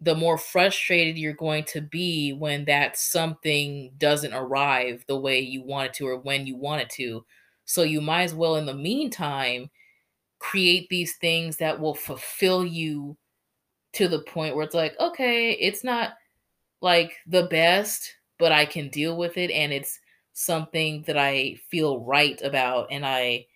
the 0.00 0.14
more 0.14 0.38
frustrated 0.38 1.18
you're 1.18 1.32
going 1.32 1.64
to 1.64 1.80
be 1.80 2.32
when 2.32 2.64
that 2.66 2.96
something 2.96 3.90
doesn't 3.98 4.34
arrive 4.34 5.04
the 5.08 5.18
way 5.18 5.40
you 5.40 5.62
want 5.62 5.88
it 5.88 5.94
to 5.94 6.06
or 6.06 6.18
when 6.18 6.46
you 6.46 6.56
want 6.56 6.82
it 6.82 6.90
to. 6.90 7.24
So 7.64 7.82
you 7.82 8.00
might 8.00 8.22
as 8.22 8.34
well, 8.34 8.56
in 8.56 8.66
the 8.66 8.74
meantime, 8.74 9.70
create 10.38 10.88
these 10.88 11.16
things 11.16 11.56
that 11.56 11.80
will 11.80 11.94
fulfill 11.94 12.64
you 12.64 13.16
to 13.94 14.08
the 14.08 14.20
point 14.20 14.54
where 14.54 14.64
it's 14.64 14.74
like, 14.74 14.98
okay, 15.00 15.52
it's 15.52 15.82
not 15.82 16.14
like 16.80 17.16
the 17.26 17.44
best, 17.44 18.14
but 18.38 18.52
I 18.52 18.66
can 18.66 18.88
deal 18.88 19.16
with 19.16 19.36
it 19.36 19.50
and 19.50 19.72
it's 19.72 19.98
something 20.32 21.02
that 21.06 21.16
I 21.18 21.56
feel 21.70 22.00
right 22.00 22.40
about 22.42 22.88
and 22.90 23.04
I 23.04 23.46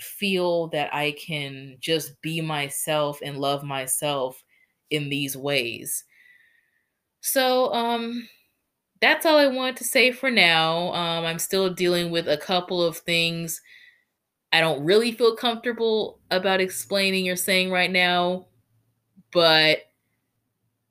feel 0.00 0.68
that 0.68 0.92
I 0.94 1.12
can 1.12 1.76
just 1.80 2.20
be 2.20 2.40
myself 2.40 3.20
and 3.22 3.38
love 3.38 3.62
myself 3.64 4.42
in 4.90 5.08
these 5.08 5.36
ways. 5.36 6.04
So, 7.20 7.72
um, 7.72 8.28
that's 9.00 9.26
all 9.26 9.38
I 9.38 9.48
wanted 9.48 9.76
to 9.78 9.84
say 9.84 10.12
for 10.12 10.30
now. 10.30 10.92
Um, 10.94 11.26
I'm 11.26 11.38
still 11.38 11.72
dealing 11.74 12.10
with 12.10 12.28
a 12.28 12.38
couple 12.38 12.82
of 12.82 12.98
things 12.98 13.60
I 14.52 14.60
don't 14.60 14.84
really 14.84 15.12
feel 15.12 15.36
comfortable 15.36 16.20
about 16.30 16.60
explaining 16.60 17.28
or 17.28 17.36
saying 17.36 17.70
right 17.70 17.90
now, 17.90 18.46
but 19.32 19.85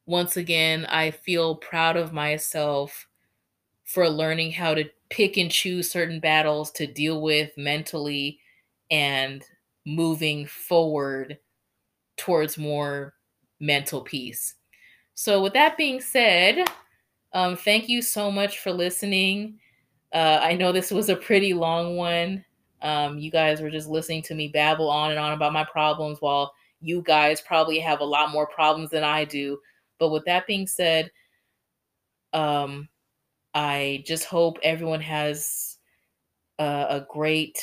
once 0.05 0.37
again, 0.37 0.85
I 0.85 1.11
feel 1.11 1.55
proud 1.55 1.97
of 1.97 2.13
myself 2.13 3.07
for 3.83 4.09
learning 4.09 4.51
how 4.51 4.73
to 4.73 4.85
pick 5.09 5.37
and 5.37 5.51
choose 5.51 5.89
certain 5.89 6.19
battles 6.19 6.71
to 6.71 6.87
deal 6.87 7.21
with 7.21 7.51
mentally 7.57 8.39
and 8.91 9.43
moving 9.85 10.45
forward 10.45 11.37
towards 12.17 12.57
more 12.57 13.13
mental 13.59 14.01
peace. 14.01 14.55
So, 15.13 15.41
with 15.41 15.53
that 15.53 15.77
being 15.77 16.01
said, 16.01 16.67
um, 17.33 17.55
thank 17.55 17.87
you 17.87 18.01
so 18.01 18.31
much 18.31 18.59
for 18.59 18.71
listening. 18.71 19.59
Uh, 20.13 20.39
I 20.41 20.53
know 20.53 20.71
this 20.71 20.91
was 20.91 21.09
a 21.09 21.15
pretty 21.15 21.53
long 21.53 21.95
one. 21.97 22.43
Um, 22.81 23.17
you 23.17 23.31
guys 23.31 23.61
were 23.61 23.71
just 23.71 23.87
listening 23.87 24.21
to 24.23 24.35
me 24.35 24.47
babble 24.49 24.89
on 24.89 25.11
and 25.11 25.19
on 25.19 25.33
about 25.33 25.53
my 25.53 25.63
problems 25.63 26.19
while 26.21 26.53
you 26.81 27.01
guys 27.01 27.41
probably 27.41 27.79
have 27.79 27.99
a 27.99 28.05
lot 28.05 28.31
more 28.31 28.47
problems 28.47 28.89
than 28.89 29.03
I 29.03 29.25
do. 29.25 29.59
But 29.99 30.09
with 30.09 30.25
that 30.25 30.47
being 30.47 30.67
said, 30.67 31.11
um, 32.33 32.89
I 33.53 34.03
just 34.05 34.25
hope 34.25 34.57
everyone 34.61 35.01
has 35.01 35.77
a, 36.59 36.85
a 36.89 37.07
great 37.09 37.57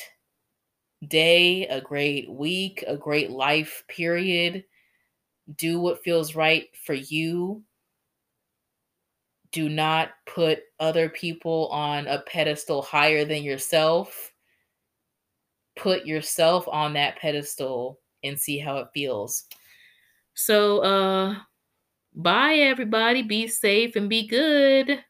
day, 1.07 1.67
a 1.67 1.81
great 1.81 2.31
week, 2.31 2.85
a 2.87 2.97
great 2.97 3.31
life 3.31 3.85
period. 3.89 4.65
Do 5.57 5.81
what 5.81 6.03
feels 6.03 6.35
right 6.35 6.69
for 6.85 6.95
you. 6.95 7.63
Do 9.51 9.69
not 9.69 10.11
put 10.27 10.61
other 10.81 11.11
people 11.11 11.69
on 11.69 12.07
a 12.07 12.21
pedestal 12.21 12.81
higher 12.81 13.25
than 13.25 13.43
yourself. 13.43 14.33
Put 15.77 16.07
yourself 16.07 16.67
on 16.69 16.95
that 16.95 17.17
pedestal 17.17 18.01
and 18.25 18.39
see 18.39 18.59
how 18.59 18.79
it 18.79 18.89
feels. 18.95 19.45
So, 20.35 20.79
uh, 20.79 21.37
bye 22.15 22.55
everybody. 22.57 23.23
Be 23.23 23.47
safe 23.49 23.97
and 23.97 24.09
be 24.09 24.27
good. 24.27 25.05